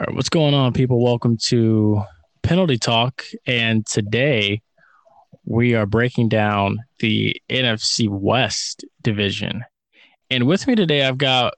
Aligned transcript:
All 0.00 0.04
right, 0.06 0.14
what's 0.14 0.28
going 0.28 0.54
on, 0.54 0.74
people? 0.74 1.02
Welcome 1.02 1.38
to 1.46 2.04
Penalty 2.44 2.78
Talk. 2.78 3.24
And 3.48 3.84
today 3.84 4.62
we 5.44 5.74
are 5.74 5.86
breaking 5.86 6.28
down 6.28 6.78
the 7.00 7.34
NFC 7.50 8.08
West 8.08 8.84
division. 9.02 9.64
And 10.30 10.46
with 10.46 10.68
me 10.68 10.76
today, 10.76 11.02
I've 11.02 11.18
got 11.18 11.54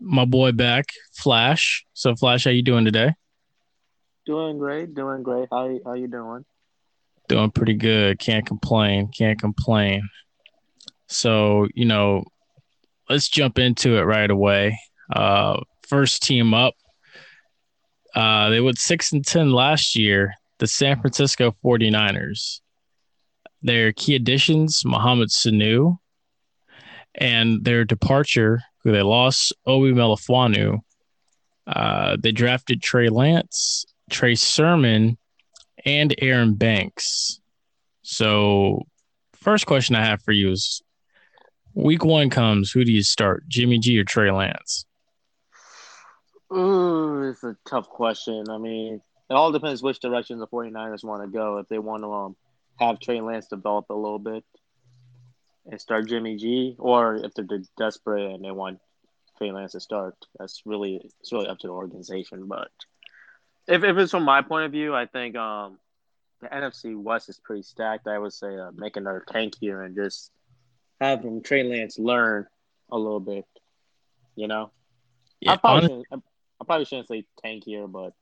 my 0.00 0.24
boy 0.24 0.50
back, 0.50 0.86
Flash. 1.12 1.86
So, 1.92 2.16
Flash, 2.16 2.46
how 2.46 2.50
you 2.50 2.64
doing 2.64 2.84
today? 2.84 3.14
Doing 4.26 4.58
great, 4.58 4.92
doing 4.92 5.22
great. 5.22 5.46
How 5.52 5.78
how 5.84 5.92
you 5.92 6.08
doing? 6.08 6.44
Doing 7.28 7.52
pretty 7.52 7.74
good. 7.74 8.18
Can't 8.18 8.44
complain. 8.44 9.12
Can't 9.16 9.38
complain. 9.38 10.08
So, 11.06 11.68
you 11.76 11.84
know, 11.84 12.24
let's 13.08 13.28
jump 13.28 13.56
into 13.56 13.98
it 13.98 14.02
right 14.02 14.32
away. 14.32 14.80
Uh, 15.14 15.60
first 15.86 16.24
team 16.24 16.54
up 16.54 16.74
uh, 18.18 18.48
they 18.48 18.60
went 18.60 18.78
6 18.78 19.12
and 19.12 19.24
10 19.24 19.52
last 19.52 19.94
year, 19.94 20.34
the 20.58 20.66
San 20.66 21.00
Francisco 21.00 21.54
49ers. 21.64 22.60
Their 23.62 23.92
key 23.92 24.16
additions, 24.16 24.82
Mohamed 24.84 25.28
Sanu, 25.28 25.98
and 27.14 27.64
their 27.64 27.84
departure, 27.84 28.60
who 28.82 28.90
they 28.90 29.02
lost, 29.02 29.52
Obi 29.66 29.92
Melifonwu. 29.92 30.80
Uh, 31.64 32.16
they 32.18 32.32
drafted 32.32 32.82
Trey 32.82 33.08
Lance, 33.08 33.86
Trey 34.10 34.34
Sermon, 34.34 35.16
and 35.84 36.12
Aaron 36.18 36.54
Banks. 36.54 37.40
So, 38.02 38.82
first 39.34 39.66
question 39.66 39.94
I 39.94 40.04
have 40.04 40.22
for 40.22 40.32
you 40.32 40.50
is 40.50 40.82
week 41.72 42.04
one 42.04 42.30
comes, 42.30 42.72
who 42.72 42.84
do 42.84 42.90
you 42.90 43.04
start, 43.04 43.46
Jimmy 43.46 43.78
G 43.78 43.96
or 44.00 44.04
Trey 44.04 44.32
Lance? 44.32 44.86
Ooh, 46.52 47.28
it's 47.28 47.44
a 47.44 47.56
tough 47.66 47.88
question. 47.88 48.44
I 48.48 48.58
mean, 48.58 49.00
it 49.30 49.34
all 49.34 49.52
depends 49.52 49.82
which 49.82 50.00
direction 50.00 50.38
the 50.38 50.46
49ers 50.46 51.04
want 51.04 51.22
to 51.22 51.28
go. 51.28 51.58
If 51.58 51.68
they 51.68 51.78
want 51.78 52.02
to 52.02 52.12
um, 52.12 52.36
have 52.78 53.00
Trey 53.00 53.20
Lance 53.20 53.48
develop 53.48 53.86
a 53.90 53.94
little 53.94 54.18
bit 54.18 54.44
and 55.66 55.80
start 55.80 56.08
Jimmy 56.08 56.36
G, 56.36 56.74
or 56.78 57.16
if 57.16 57.34
they're 57.34 57.46
desperate 57.76 58.34
and 58.34 58.44
they 58.44 58.50
want 58.50 58.78
Trey 59.36 59.52
Lance 59.52 59.72
to 59.72 59.80
start, 59.80 60.16
that's 60.38 60.62
really 60.64 61.10
it's 61.20 61.32
really 61.32 61.48
up 61.48 61.58
to 61.58 61.66
the 61.66 61.72
organization. 61.72 62.46
But 62.46 62.70
if, 63.66 63.84
if 63.84 63.96
it's 63.98 64.10
from 64.10 64.24
my 64.24 64.40
point 64.40 64.64
of 64.64 64.72
view, 64.72 64.94
I 64.94 65.04
think 65.04 65.36
um, 65.36 65.78
the 66.40 66.48
NFC 66.48 66.96
West 66.96 67.28
is 67.28 67.38
pretty 67.38 67.62
stacked. 67.62 68.08
I 68.08 68.18
would 68.18 68.32
say 68.32 68.56
uh, 68.56 68.70
make 68.74 68.96
another 68.96 69.24
tank 69.30 69.54
here 69.60 69.82
and 69.82 69.94
just 69.94 70.30
have 70.98 71.22
him 71.22 71.42
Trey 71.42 71.64
Lance 71.64 71.98
learn 71.98 72.46
a 72.90 72.96
little 72.96 73.20
bit. 73.20 73.44
You 74.34 74.48
know, 74.48 74.70
yeah, 75.40 75.52
I 75.52 75.56
probably, 75.56 76.04
I 76.60 76.64
probably 76.64 76.84
shouldn't 76.84 77.08
say 77.08 77.24
tank 77.42 77.64
here, 77.64 77.86
but 77.86 78.12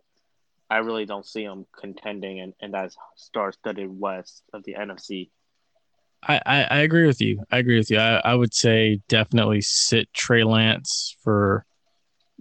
I 0.68 0.78
really 0.78 1.06
don't 1.06 1.26
see 1.26 1.44
them 1.44 1.66
contending 1.78 2.38
in, 2.38 2.54
in 2.60 2.72
that 2.72 2.92
star-studded 3.16 3.88
West 3.88 4.42
of 4.52 4.64
the 4.64 4.74
NFC. 4.74 5.30
I, 6.22 6.40
I, 6.44 6.62
I 6.64 6.78
agree 6.78 7.06
with 7.06 7.20
you. 7.20 7.44
I 7.50 7.58
agree 7.58 7.78
with 7.78 7.90
you. 7.90 7.98
I, 7.98 8.20
I 8.24 8.34
would 8.34 8.52
say 8.52 9.00
definitely 9.08 9.60
sit 9.60 10.12
Trey 10.12 10.44
Lance 10.44 11.16
for 11.22 11.64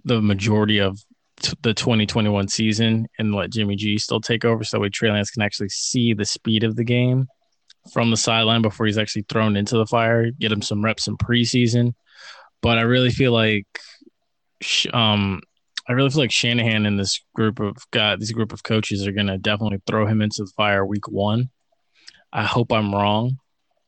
the 0.04 0.20
majority 0.20 0.78
of 0.78 0.98
t- 1.40 1.56
the 1.62 1.74
2021 1.74 2.48
season 2.48 3.06
and 3.18 3.34
let 3.34 3.50
Jimmy 3.50 3.76
G 3.76 3.98
still 3.98 4.20
take 4.20 4.44
over 4.44 4.64
so 4.64 4.76
that 4.76 4.80
way 4.80 4.88
Trey 4.88 5.10
Lance 5.10 5.30
can 5.30 5.42
actually 5.42 5.68
see 5.68 6.14
the 6.14 6.24
speed 6.24 6.64
of 6.64 6.76
the 6.76 6.84
game 6.84 7.28
from 7.92 8.10
the 8.10 8.16
sideline 8.16 8.62
before 8.62 8.86
he's 8.86 8.98
actually 8.98 9.24
thrown 9.28 9.56
into 9.56 9.76
the 9.76 9.86
fire, 9.86 10.30
get 10.32 10.52
him 10.52 10.62
some 10.62 10.84
reps 10.84 11.06
in 11.06 11.16
preseason. 11.16 11.94
But 12.62 12.78
I 12.78 12.82
really 12.82 13.10
feel 13.10 13.32
like 13.32 13.66
um, 14.92 15.40
I 15.88 15.92
really 15.92 16.10
feel 16.10 16.20
like 16.20 16.32
Shanahan 16.32 16.84
and 16.86 16.98
this 16.98 17.20
group 17.34 17.60
of 17.60 17.76
guys, 17.92 18.18
this 18.18 18.32
group 18.32 18.52
of 18.52 18.62
coaches 18.62 19.06
are 19.06 19.12
going 19.12 19.28
to 19.28 19.38
definitely 19.38 19.80
throw 19.86 20.06
him 20.06 20.20
into 20.20 20.42
the 20.42 20.50
fire 20.56 20.84
week 20.84 21.08
one. 21.08 21.50
I 22.32 22.44
hope 22.44 22.72
I'm 22.72 22.92
wrong 22.92 23.38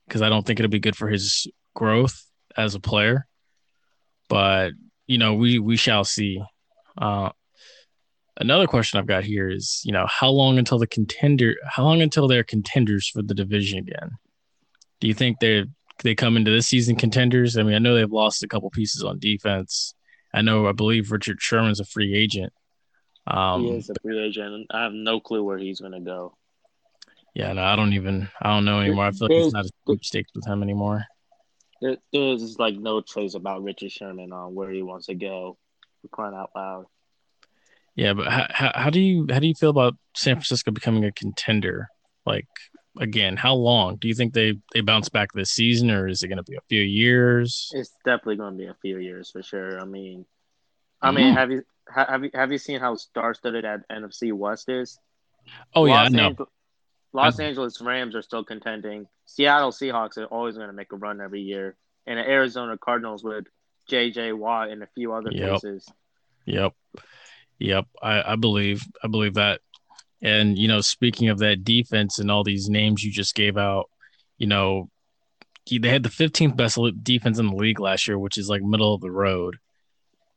because 0.06 0.22
I 0.22 0.28
don't 0.28 0.46
think 0.46 0.60
it'll 0.60 0.70
be 0.70 0.78
good 0.78 0.96
for 0.96 1.08
his 1.08 1.46
growth 1.74 2.24
as 2.56 2.74
a 2.74 2.80
player. 2.80 3.26
But 4.28 4.72
you 5.06 5.18
know, 5.18 5.34
we 5.34 5.58
we 5.58 5.76
shall 5.76 6.04
see. 6.04 6.42
Uh, 6.96 7.30
another 8.36 8.66
question 8.66 8.98
I've 8.98 9.06
got 9.06 9.24
here 9.24 9.48
is, 9.48 9.82
you 9.84 9.92
know, 9.92 10.06
how 10.06 10.30
long 10.30 10.58
until 10.58 10.78
the 10.78 10.86
contender? 10.86 11.54
How 11.66 11.84
long 11.84 12.00
until 12.00 12.28
they're 12.28 12.44
contenders 12.44 13.08
for 13.08 13.22
the 13.22 13.34
division 13.34 13.78
again? 13.78 14.10
Do 15.00 15.08
you 15.08 15.14
think 15.14 15.40
they 15.40 15.64
they 16.04 16.14
come 16.14 16.36
into 16.36 16.50
this 16.50 16.68
season 16.68 16.96
contenders? 16.96 17.56
I 17.56 17.62
mean, 17.62 17.74
I 17.74 17.78
know 17.78 17.94
they've 17.94 18.10
lost 18.10 18.42
a 18.42 18.48
couple 18.48 18.70
pieces 18.70 19.02
on 19.02 19.18
defense. 19.18 19.94
I 20.32 20.42
know, 20.42 20.66
I 20.66 20.72
believe 20.72 21.10
Richard 21.10 21.40
Sherman's 21.40 21.80
a 21.80 21.84
free 21.84 22.14
agent. 22.14 22.52
Um, 23.26 23.64
he 23.64 23.70
is 23.70 23.90
a 23.90 23.94
free 24.02 24.18
agent. 24.18 24.66
I 24.70 24.82
have 24.82 24.92
no 24.92 25.20
clue 25.20 25.42
where 25.42 25.58
he's 25.58 25.80
going 25.80 25.92
to 25.92 26.00
go. 26.00 26.36
Yeah, 27.34 27.52
no, 27.52 27.62
I 27.62 27.76
don't 27.76 27.92
even. 27.92 28.28
I 28.40 28.48
don't 28.48 28.64
know 28.64 28.80
anymore. 28.80 29.04
I 29.04 29.10
feel 29.12 29.28
like 29.28 29.44
it's 29.44 29.52
not 29.52 29.66
a 29.66 29.70
sweepstakes 29.84 30.30
with 30.34 30.46
him 30.46 30.62
anymore. 30.62 31.04
There, 31.80 31.96
there's 32.12 32.58
like 32.58 32.74
no 32.74 33.00
trace 33.00 33.34
about 33.34 33.62
Richard 33.62 33.92
Sherman 33.92 34.32
on 34.32 34.54
where 34.54 34.70
he 34.70 34.82
wants 34.82 35.06
to 35.06 35.14
go. 35.14 35.56
For 36.02 36.08
crying 36.08 36.34
out 36.34 36.50
loud. 36.54 36.86
Yeah, 37.96 38.14
but 38.14 38.28
how, 38.28 38.46
how, 38.50 38.72
how 38.74 38.90
do 38.90 39.00
you 39.00 39.26
how 39.30 39.40
do 39.40 39.48
you 39.48 39.54
feel 39.54 39.70
about 39.70 39.96
San 40.14 40.36
Francisco 40.36 40.70
becoming 40.70 41.04
a 41.04 41.12
contender? 41.12 41.88
Like 42.24 42.46
again, 42.98 43.36
how 43.36 43.54
long 43.54 43.96
do 43.96 44.08
you 44.08 44.14
think 44.14 44.34
they 44.34 44.58
they 44.74 44.80
bounce 44.80 45.08
back 45.08 45.32
this 45.32 45.50
season, 45.50 45.90
or 45.90 46.08
is 46.08 46.22
it 46.22 46.28
going 46.28 46.38
to 46.38 46.42
be 46.42 46.56
a 46.56 46.62
few 46.68 46.82
years? 46.82 47.70
It's 47.74 47.94
definitely 48.04 48.36
going 48.36 48.52
to 48.52 48.58
be 48.58 48.66
a 48.66 48.76
few 48.82 48.98
years 48.98 49.30
for 49.30 49.42
sure. 49.42 49.80
I 49.80 49.84
mean, 49.84 50.26
I 51.00 51.10
mean, 51.10 51.26
mm-hmm. 51.26 51.36
have 51.36 51.50
you 51.50 51.64
have 51.90 52.24
you 52.24 52.30
have 52.34 52.52
you 52.52 52.58
seen 52.58 52.80
how 52.80 52.96
star-studded 52.96 53.64
at 53.64 53.88
NFC 53.88 54.32
West 54.32 54.68
is? 54.68 54.98
Oh 55.74 55.82
Los 55.82 55.90
yeah, 55.90 56.02
I 56.02 56.08
know. 56.08 56.48
Los 57.12 57.40
Angeles 57.40 57.80
Rams 57.80 58.14
are 58.14 58.22
still 58.22 58.44
contending. 58.44 59.06
Seattle 59.24 59.72
Seahawks 59.72 60.18
are 60.18 60.26
always 60.26 60.56
going 60.56 60.66
to 60.66 60.74
make 60.74 60.92
a 60.92 60.96
run 60.96 61.20
every 61.20 61.40
year, 61.40 61.76
and 62.06 62.18
the 62.18 62.28
Arizona 62.28 62.76
Cardinals 62.76 63.24
with 63.24 63.46
J.J. 63.88 64.32
Watt 64.32 64.68
and 64.68 64.82
a 64.82 64.88
few 64.94 65.14
other 65.14 65.30
yep. 65.32 65.60
places. 65.60 65.90
Yep, 66.44 66.74
yep. 67.58 67.86
I, 68.02 68.32
I 68.32 68.36
believe 68.36 68.84
I 69.02 69.08
believe 69.08 69.34
that 69.34 69.60
and, 70.20 70.58
you 70.58 70.68
know, 70.68 70.80
speaking 70.80 71.28
of 71.28 71.38
that 71.38 71.64
defense 71.64 72.18
and 72.18 72.30
all 72.30 72.44
these 72.44 72.68
names 72.68 73.04
you 73.04 73.12
just 73.12 73.34
gave 73.34 73.56
out, 73.56 73.88
you 74.36 74.46
know, 74.46 74.90
they 75.70 75.88
had 75.88 76.02
the 76.02 76.08
15th 76.08 76.56
best 76.56 76.78
defense 77.02 77.38
in 77.38 77.48
the 77.48 77.56
league 77.56 77.80
last 77.80 78.08
year, 78.08 78.18
which 78.18 78.38
is 78.38 78.48
like 78.48 78.62
middle 78.62 78.94
of 78.94 79.00
the 79.00 79.10
road. 79.10 79.58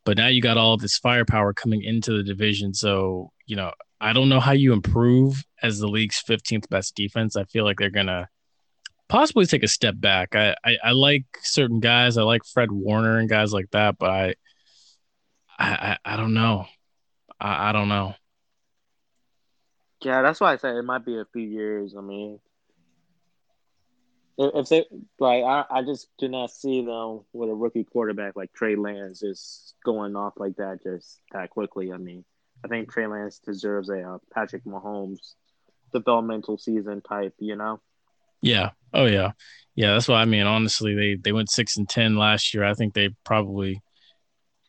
But 0.04 0.18
now 0.18 0.28
you 0.28 0.42
got 0.42 0.58
all 0.58 0.78
this 0.78 0.98
firepower 0.98 1.54
coming 1.54 1.84
into 1.84 2.18
the 2.18 2.24
division. 2.24 2.74
So, 2.74 3.32
you 3.46 3.56
know, 3.56 3.72
I 4.00 4.14
don't 4.14 4.30
know 4.30 4.40
how 4.40 4.52
you 4.54 4.74
improve 4.74 5.44
as 5.62 5.80
the 5.80 5.88
league's 5.88 6.22
15th 6.28 6.68
best 6.70 6.96
defense. 6.96 7.36
I 7.36 7.44
feel 7.46 7.64
like 7.64 7.78
they're 7.78 7.92
going 7.92 8.08
to 8.08 8.28
possibly 9.08 9.46
take 9.46 9.64
a 9.64 9.68
step 9.68 9.96
back. 9.98 10.36
I, 10.36 10.56
I, 10.66 10.78
I, 10.84 10.92
like 10.92 11.26
certain 11.42 11.80
guys. 11.80 12.18
I 12.18 12.24
like 12.24 12.42
Fred 12.46 12.72
Warner 12.72 13.20
and 13.20 13.30
guys 13.30 13.54
like 13.54 13.70
that, 13.72 13.98
but 14.00 14.10
I, 14.10 14.36
I, 15.60 15.98
I, 16.04 16.18
don't 16.18 16.34
know. 16.34 16.66
I, 17.40 17.70
I 17.70 17.72
don't 17.74 17.90
know. 17.90 18.16
Yeah, 20.02 20.22
that's 20.24 20.40
why 20.40 20.54
I 20.54 20.58
said 20.58 20.76
it 20.76 20.84
might 20.84 21.06
be 21.06 21.18
a 21.18 21.26
few 21.32 21.44
years. 21.44 21.96
I 21.96 22.02
mean, 22.02 22.40
if 24.38 24.70
they 24.70 24.86
like, 25.20 25.44
I, 25.44 25.66
I 25.70 25.84
just 25.84 26.08
do 26.18 26.28
not 26.28 26.50
see 26.50 26.84
them 26.84 27.22
with 27.34 27.50
a 27.50 27.54
rookie 27.54 27.84
quarterback 27.84 28.36
like 28.36 28.52
Trey 28.54 28.76
Lance 28.76 29.20
just 29.20 29.76
going 29.86 30.16
off 30.16 30.34
like 30.38 30.56
that 30.56 30.80
just 30.84 31.22
that 31.34 31.52
quickly. 31.52 31.92
I 31.92 31.98
mean, 31.98 32.26
I 32.64 32.68
think 32.68 32.92
Trey 32.92 33.06
Lance 33.06 33.40
deserves 33.40 33.90
a 33.90 34.02
uh, 34.02 34.18
Patrick 34.34 34.64
Mahomes 34.66 35.36
developmental 35.94 36.58
season 36.58 37.02
type. 37.02 37.36
You 37.38 37.56
know? 37.56 37.80
Yeah. 38.42 38.72
Oh 38.94 39.06
yeah. 39.06 39.32
Yeah. 39.76 39.94
That's 39.94 40.08
why 40.08 40.22
I 40.22 40.26
mean. 40.26 40.48
Honestly, 40.48 40.96
they 40.96 41.16
they 41.16 41.32
went 41.32 41.52
six 41.52 41.78
and 41.78 41.88
ten 41.88 42.16
last 42.16 42.56
year. 42.56 42.64
I 42.64 42.74
think 42.74 42.96
they 42.96 43.10
probably 43.24 43.82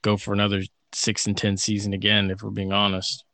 go 0.02 0.18
for 0.18 0.34
another 0.34 0.62
six 0.94 1.26
and 1.26 1.36
ten 1.36 1.56
season 1.56 1.94
again. 1.94 2.30
If 2.30 2.42
we're 2.42 2.50
being 2.50 2.72
honest 2.72 3.24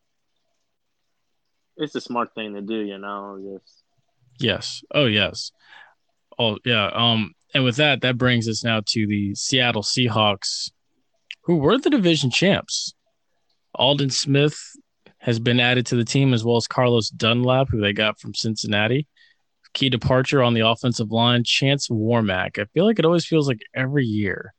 it's 1.78 1.94
a 1.94 2.00
smart 2.00 2.34
thing 2.34 2.54
to 2.54 2.60
do, 2.60 2.80
you 2.80 2.98
know. 2.98 3.38
Just 3.40 3.82
yes, 4.38 4.82
oh 4.94 5.06
yes, 5.06 5.52
oh 6.38 6.58
yeah. 6.64 6.90
Um, 6.92 7.34
and 7.54 7.64
with 7.64 7.76
that, 7.76 8.02
that 8.02 8.18
brings 8.18 8.48
us 8.48 8.62
now 8.62 8.82
to 8.86 9.06
the 9.06 9.34
Seattle 9.34 9.82
Seahawks, 9.82 10.70
who 11.42 11.56
were 11.56 11.78
the 11.78 11.90
division 11.90 12.30
champs. 12.30 12.94
Aldon 13.74 14.10
Smith 14.10 14.58
has 15.18 15.38
been 15.38 15.60
added 15.60 15.86
to 15.86 15.96
the 15.96 16.04
team 16.04 16.34
as 16.34 16.44
well 16.44 16.56
as 16.56 16.66
Carlos 16.66 17.10
Dunlap, 17.10 17.68
who 17.70 17.80
they 17.80 17.92
got 17.92 18.20
from 18.20 18.34
Cincinnati. 18.34 19.06
Key 19.74 19.90
departure 19.90 20.42
on 20.42 20.54
the 20.54 20.66
offensive 20.66 21.10
line, 21.10 21.44
Chance 21.44 21.88
Warmack. 21.88 22.58
I 22.58 22.64
feel 22.72 22.86
like 22.86 22.98
it 22.98 23.04
always 23.04 23.26
feels 23.26 23.46
like 23.46 23.60
every 23.74 24.06
year, 24.06 24.54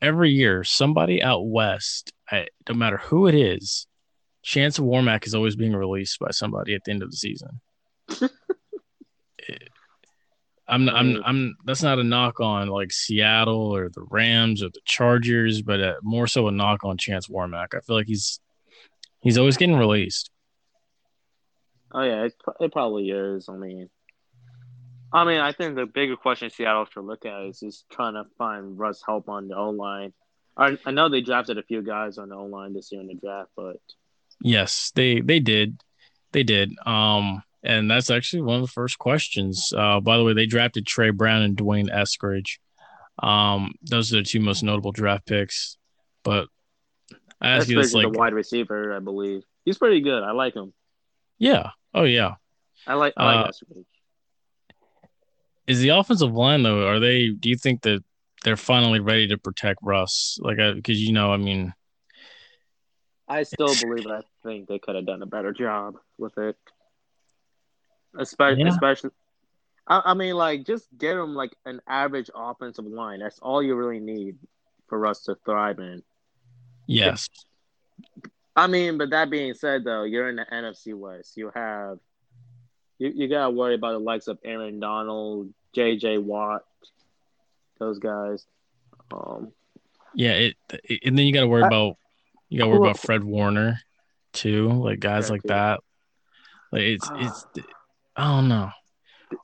every 0.00 0.30
year, 0.30 0.64
somebody 0.64 1.22
out 1.22 1.46
west, 1.46 2.12
I, 2.30 2.46
no 2.68 2.74
matter 2.74 2.96
who 2.96 3.26
it 3.26 3.34
is, 3.34 3.86
Chance 4.44 4.78
of 4.78 4.84
Warmack 4.84 5.26
is 5.26 5.34
always 5.34 5.56
being 5.56 5.74
released 5.74 6.18
by 6.20 6.30
somebody 6.30 6.74
at 6.74 6.82
the 6.84 6.92
end 6.92 7.02
of 7.02 7.10
the 7.10 7.16
season. 7.16 7.60
I'm, 10.66 10.88
I'm, 10.88 11.22
I'm. 11.24 11.56
That's 11.66 11.82
not 11.82 11.98
a 11.98 12.04
knock 12.04 12.40
on 12.40 12.68
like 12.68 12.90
Seattle 12.90 13.74
or 13.74 13.90
the 13.90 14.06
Rams 14.10 14.62
or 14.62 14.68
the 14.68 14.80
Chargers, 14.86 15.60
but 15.60 15.80
uh, 15.80 15.94
more 16.02 16.26
so 16.26 16.48
a 16.48 16.52
knock 16.52 16.84
on 16.84 16.96
Chance 16.96 17.28
Warmack. 17.28 17.74
I 17.74 17.80
feel 17.80 17.96
like 17.96 18.06
he's 18.06 18.40
He's 19.24 19.38
always 19.38 19.56
getting 19.56 19.76
released. 19.76 20.30
Oh 21.92 22.02
yeah, 22.02 22.24
it, 22.24 22.34
it 22.60 22.72
probably 22.72 23.08
is. 23.08 23.48
I 23.48 23.56
mean, 23.56 23.88
I 25.14 25.24
mean, 25.24 25.40
I 25.40 25.52
think 25.52 25.76
the 25.76 25.86
bigger 25.86 26.16
question 26.16 26.50
Seattle 26.50 26.84
should 26.92 27.04
look 27.04 27.24
at 27.24 27.46
is 27.46 27.60
just 27.60 27.86
trying 27.90 28.14
to 28.14 28.24
find 28.36 28.78
Russ 28.78 29.02
help 29.04 29.30
on 29.30 29.48
the 29.48 29.56
O 29.56 29.70
line. 29.70 30.12
I, 30.58 30.76
I 30.84 30.90
know 30.90 31.08
they 31.08 31.22
drafted 31.22 31.56
a 31.56 31.62
few 31.62 31.82
guys 31.82 32.18
on 32.18 32.28
the 32.28 32.36
O 32.36 32.44
line 32.44 32.74
this 32.74 32.92
year 32.92 33.00
in 33.00 33.06
the 33.06 33.14
draft, 33.14 33.50
but 33.56 33.78
yes, 34.40 34.92
they 34.94 35.20
they 35.20 35.40
did, 35.40 35.80
they 36.32 36.42
did. 36.42 36.72
Um, 36.86 37.42
and 37.62 37.90
that's 37.90 38.10
actually 38.10 38.42
one 38.42 38.56
of 38.56 38.62
the 38.62 38.68
first 38.68 38.98
questions. 38.98 39.72
Uh, 39.76 40.00
by 40.00 40.18
the 40.18 40.24
way, 40.24 40.34
they 40.34 40.46
drafted 40.46 40.86
Tre 40.86 41.10
Brown 41.10 41.42
and 41.42 41.56
D'Wayne 41.56 41.88
Eskridge. 41.88 42.58
Um, 43.22 43.74
those 43.82 44.12
are 44.12 44.18
the 44.18 44.22
two 44.22 44.40
most 44.40 44.62
notable 44.62 44.92
draft 44.92 45.26
picks. 45.26 45.78
But 46.22 46.48
I 47.40 47.50
ask 47.50 47.68
you 47.68 47.80
this 47.80 47.94
like 47.94 48.12
the 48.12 48.18
wide 48.18 48.34
receiver, 48.34 48.94
I 48.94 48.98
believe. 48.98 49.42
He's 49.64 49.78
pretty 49.78 50.00
good. 50.00 50.22
I 50.22 50.32
like 50.32 50.54
him. 50.54 50.72
Yeah. 51.38 51.70
Oh 51.94 52.04
yeah. 52.04 52.34
I 52.86 52.94
like 52.94 53.14
I 53.16 53.24
like 53.24 53.46
uh, 53.46 53.48
Eskridge. 53.48 53.84
Is 55.66 55.80
the 55.80 55.90
offensive 55.90 56.32
line 56.32 56.62
though? 56.62 56.86
Are 56.86 57.00
they? 57.00 57.28
Do 57.28 57.48
you 57.48 57.56
think 57.56 57.82
that 57.82 58.04
they're 58.44 58.56
finally 58.56 59.00
ready 59.00 59.28
to 59.28 59.38
protect 59.38 59.80
Russ? 59.82 60.38
Like, 60.40 60.58
because 60.74 61.00
you 61.00 61.12
know, 61.12 61.32
I 61.32 61.38
mean, 61.38 61.72
I 63.28 63.42
still 63.42 63.74
believe. 63.80 64.06
I 64.06 64.20
think 64.42 64.68
they 64.68 64.78
could 64.78 64.94
have 64.96 65.06
done 65.06 65.22
a 65.22 65.26
better 65.26 65.52
job 65.52 65.96
with 66.18 66.36
it, 66.38 66.56
especially. 68.18 68.62
Yeah. 68.62 68.68
Especially, 68.68 69.10
I, 69.86 70.02
I 70.06 70.14
mean, 70.14 70.34
like, 70.34 70.64
just 70.66 70.86
get 70.96 71.14
them 71.14 71.34
like 71.34 71.56
an 71.64 71.80
average 71.88 72.30
offensive 72.34 72.84
line. 72.84 73.20
That's 73.20 73.38
all 73.38 73.62
you 73.62 73.74
really 73.74 74.00
need 74.00 74.36
for 74.88 75.06
us 75.06 75.22
to 75.24 75.36
thrive 75.44 75.78
in. 75.78 76.02
Yes. 76.86 77.28
I 78.56 78.66
mean, 78.66 78.98
but 78.98 79.10
that 79.10 79.30
being 79.30 79.54
said, 79.54 79.84
though, 79.84 80.04
you're 80.04 80.28
in 80.28 80.36
the 80.36 80.46
NFC 80.52 80.94
West. 80.94 81.36
You 81.36 81.50
have 81.54 81.98
you, 82.98 83.12
you 83.14 83.28
gotta 83.28 83.50
worry 83.50 83.74
about 83.74 83.92
the 83.92 83.98
likes 83.98 84.28
of 84.28 84.38
Aaron 84.44 84.80
Donald, 84.80 85.52
J.J. 85.74 86.18
Watt, 86.18 86.64
those 87.78 87.98
guys. 87.98 88.46
Um, 89.12 89.52
yeah, 90.14 90.32
it, 90.32 90.56
it, 90.84 91.00
and 91.04 91.18
then 91.18 91.26
you 91.26 91.32
gotta 91.32 91.48
worry 91.48 91.64
I, 91.64 91.66
about 91.66 91.96
you 92.48 92.58
gotta 92.58 92.70
worry 92.70 92.78
about 92.78 92.98
Fred 92.98 93.24
Warner 93.24 93.80
too, 94.32 94.68
like 94.68 95.00
guys 95.00 95.30
like 95.30 95.42
that. 95.44 95.80
Like 96.72 96.82
it's 96.82 97.10
uh, 97.10 97.16
it's 97.18 97.46
I 98.16 98.24
don't 98.34 98.48
know. 98.48 98.70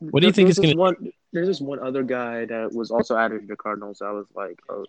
What 0.00 0.20
do 0.20 0.26
you 0.26 0.32
think 0.32 0.48
is 0.48 0.58
gonna? 0.58 0.76
One, 0.76 0.96
there's 1.32 1.46
this 1.46 1.60
one 1.60 1.80
other 1.80 2.02
guy 2.02 2.44
that 2.44 2.72
was 2.72 2.90
also 2.90 3.16
added 3.16 3.42
to 3.42 3.46
the 3.46 3.56
Cardinals. 3.56 4.02
I 4.02 4.10
was 4.10 4.26
like, 4.34 4.60
oh, 4.68 4.84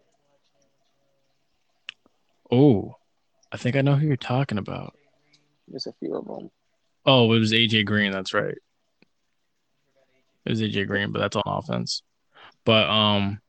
oh, 2.52 2.96
I 3.52 3.58
think 3.58 3.76
I 3.76 3.82
know 3.82 3.96
who 3.96 4.08
you're 4.08 4.18
talking 4.18 4.58
about. 4.58 4.96
There's 5.68 5.88
a 5.88 5.94
few 5.94 6.16
of 6.16 6.26
them. 6.26 6.50
Oh, 7.06 7.32
it 7.34 7.40
was 7.40 7.52
AJ 7.52 7.86
Green. 7.86 8.12
That's 8.12 8.34
right. 8.34 8.58
It 10.46 10.50
was 10.50 10.62
AJ 10.62 10.88
Green, 10.88 11.12
but 11.12 11.20
that's 11.20 11.36
on 11.36 11.44
offense. 11.46 12.04
But 12.66 12.90
um, 12.90 13.40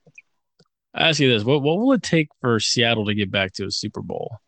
I 0.95 1.09
ask 1.09 1.21
you 1.21 1.31
this: 1.31 1.45
what 1.45 1.63
what 1.63 1.79
will 1.79 1.93
it 1.93 2.03
take 2.03 2.29
for 2.41 2.61
Seattle 2.61 3.07
to 3.07 3.15
get 3.15 3.31
back 3.31 3.53
to 3.55 3.67
a 3.67 3.71
Super 3.71 4.03
Bowl? 4.03 4.39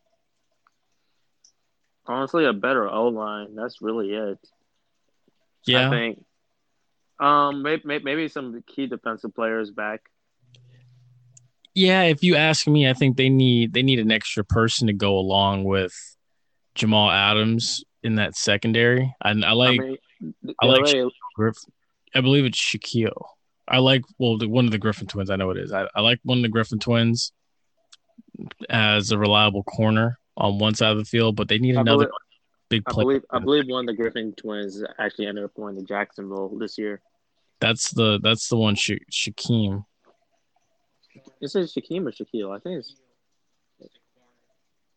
Honestly, 2.06 2.44
a 2.44 2.52
better 2.52 2.88
O 2.88 3.08
line. 3.08 3.54
That's 3.54 3.80
really 3.80 4.12
it. 4.12 4.38
Yeah, 5.66 5.88
I 5.88 5.90
think. 5.90 6.24
Um, 7.18 7.62
maybe, 7.62 8.00
maybe 8.02 8.28
some 8.28 8.62
key 8.66 8.86
defensive 8.86 9.34
players 9.34 9.70
back. 9.70 10.02
Yeah, 11.74 12.02
if 12.02 12.22
you 12.22 12.36
ask 12.36 12.66
me, 12.66 12.88
I 12.88 12.92
think 12.92 13.16
they 13.16 13.28
need 13.28 13.72
they 13.72 13.82
need 13.82 13.98
an 13.98 14.12
extra 14.12 14.44
person 14.44 14.86
to 14.86 14.92
go 14.92 15.18
along 15.18 15.64
with 15.64 15.94
Jamal 16.74 17.10
Adams 17.10 17.84
in 18.02 18.16
that 18.16 18.36
secondary. 18.36 19.14
I, 19.20 19.30
I 19.30 19.52
like 19.52 19.80
I, 19.80 19.82
mean, 19.82 19.96
I 20.60 20.66
like 20.66 20.94
LA... 20.94 21.08
Griff. 21.34 21.56
I 22.14 22.20
believe 22.20 22.44
it's 22.44 22.58
Shaquill. 22.58 23.26
I 23.66 23.78
like 23.78 24.02
well 24.18 24.38
the, 24.38 24.48
one 24.48 24.66
of 24.66 24.70
the 24.70 24.78
Griffin 24.78 25.06
twins. 25.06 25.30
I 25.30 25.36
know 25.36 25.50
it 25.50 25.58
is. 25.58 25.72
I, 25.72 25.88
I 25.94 26.00
like 26.00 26.20
one 26.22 26.38
of 26.38 26.42
the 26.42 26.48
Griffin 26.48 26.78
twins 26.78 27.32
as 28.68 29.10
a 29.10 29.18
reliable 29.18 29.64
corner 29.64 30.18
on 30.36 30.58
one 30.58 30.74
side 30.74 30.92
of 30.92 30.98
the 30.98 31.04
field, 31.04 31.36
but 31.36 31.48
they 31.48 31.58
need 31.58 31.76
another 31.76 32.06
believe, 32.06 32.10
big 32.68 32.84
player. 32.86 33.02
I 33.02 33.04
believe 33.04 33.22
I 33.30 33.38
believe 33.38 33.66
one 33.68 33.80
of 33.80 33.86
the 33.86 33.94
Griffin 33.94 34.32
twins 34.36 34.82
actually 34.98 35.26
ended 35.26 35.44
up 35.44 35.54
going 35.54 35.76
to 35.76 35.82
Jacksonville 35.82 36.56
this 36.58 36.78
year. 36.78 37.00
That's 37.60 37.90
the 37.90 38.18
that's 38.22 38.48
the 38.48 38.56
one 38.56 38.74
Sha- 38.74 38.94
Shaquem. 39.10 39.84
Is 41.40 41.54
it 41.54 41.70
Shaquem 41.70 42.06
or 42.06 42.10
Shaquill? 42.10 42.54
I 42.54 42.58
think 42.58 42.80
it's 42.80 42.96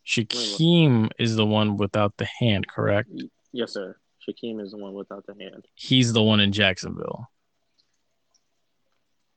Shaquem 0.08 1.10
is 1.18 1.36
the 1.36 1.44
one 1.44 1.76
without 1.76 2.16
the 2.16 2.26
hand, 2.40 2.66
correct? 2.66 3.10
Yes, 3.52 3.72
sir. 3.72 3.96
Shaquem 4.26 4.60
is 4.60 4.72
the 4.72 4.78
one 4.78 4.94
without 4.94 5.26
the 5.26 5.34
hand. 5.38 5.66
He's 5.74 6.12
the 6.12 6.22
one 6.22 6.40
in 6.40 6.52
Jacksonville. 6.52 7.28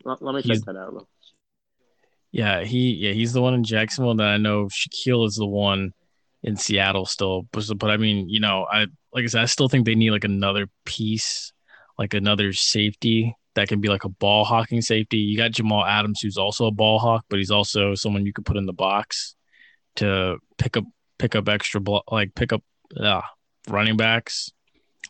Let, 0.03 0.21
let 0.21 0.36
me 0.36 0.42
he's, 0.42 0.59
check 0.59 0.65
that 0.65 0.77
out. 0.77 1.07
Yeah, 2.31 2.63
he 2.63 2.92
yeah 2.94 3.12
he's 3.12 3.33
the 3.33 3.42
one 3.42 3.54
in 3.54 3.63
Jacksonville. 3.63 4.16
That 4.16 4.28
I 4.28 4.38
know 4.38 4.66
Shaquill 4.66 5.28
is 5.28 5.36
the 5.36 5.45
one 5.45 5.94
in 6.44 6.56
Seattle 6.56 7.06
still. 7.06 7.44
But, 7.51 7.66
but 7.78 7.92
I 7.92 7.98
mean, 7.98 8.30
you 8.30 8.39
know, 8.39 8.66
I 8.72 8.88
like 9.13 9.24
I 9.24 9.28
said, 9.28 9.42
I 9.42 9.45
still 9.45 9.68
think 9.68 9.86
they 9.86 9.95
need 9.95 10.12
like 10.12 10.24
another 10.24 10.68
piece, 10.86 11.51
like 11.98 12.13
another 12.13 12.54
safety 12.54 13.36
that 13.56 13.68
can 13.68 13.81
be 13.81 13.89
like 13.89 14.06
a 14.06 14.10
ball 14.10 14.45
hawking 14.45 14.81
safety. 14.81 15.18
You 15.18 15.38
got 15.38 15.51
Jamal 15.51 15.86
Adams, 15.86 16.22
who's 16.22 16.38
also 16.38 16.68
a 16.68 16.72
ball 16.72 17.00
hawk, 17.00 17.25
but 17.30 17.38
he's 17.38 17.51
also 17.51 17.95
someone 17.95 18.25
you 18.25 18.34
could 18.34 18.45
put 18.45 18.57
in 18.57 18.66
the 18.66 18.74
box 18.74 19.36
to 19.98 20.38
pick 20.57 20.77
up 20.77 20.86
pick 21.19 21.36
up 21.36 21.50
extra 21.50 21.81
blo- 21.81 22.04
like 22.10 22.34
pick 22.34 22.54
up 22.54 22.63
uh, 22.98 23.22
running 23.68 23.98
backs, 23.98 24.51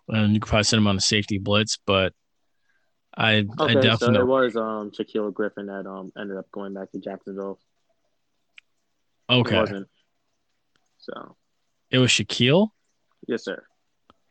and 0.10 0.34
you 0.34 0.40
could 0.40 0.50
probably 0.50 0.64
send 0.64 0.80
them 0.80 0.88
on 0.88 0.98
a 0.98 1.02
safety 1.02 1.38
blitz. 1.38 1.78
But 1.86 2.14
I 3.16 3.40
okay, 3.40 3.48
I 3.60 3.74
definitely 3.74 4.16
so 4.16 4.22
it 4.22 4.28
was 4.28 4.56
um 4.56 4.92
Shaquill 4.92 5.34
Griffin 5.34 5.66
that 5.68 5.86
um 5.86 6.12
ended 6.18 6.38
up 6.38 6.50
going 6.52 6.74
back 6.74 6.92
to 6.92 7.00
Jacksonville. 7.00 7.60
Okay. 9.30 9.56
It 9.56 9.60
wasn't. 9.60 9.88
So 11.00 11.36
it 11.90 11.98
was 11.98 12.10
Shaquill. 12.10 12.70
Yes, 13.28 13.44
sir. 13.44 13.64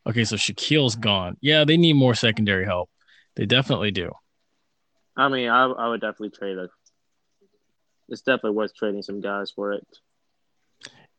Okay, 0.07 0.25
so 0.25 0.37
Shaquill's 0.37 0.97
gone. 0.97 1.37
Yeah, 1.41 1.65
they 1.65 1.77
need 1.77 1.93
more 1.93 2.15
secondary 2.15 2.65
help. 2.65 2.89
They 3.37 3.47
definitely 3.47 3.91
do. 3.91 4.11
I 5.17 5.29
mean, 5.29 5.49
I 5.49 5.65
I 5.65 5.89
would 5.89 6.01
definitely 6.01 6.31
trade 6.31 6.57
a. 6.57 6.69
It's 8.09 8.23
definitely 8.23 8.57
worth 8.57 8.75
trading 8.75 9.03
some 9.03 9.21
guys 9.21 9.51
for 9.51 9.73
it. 9.73 9.87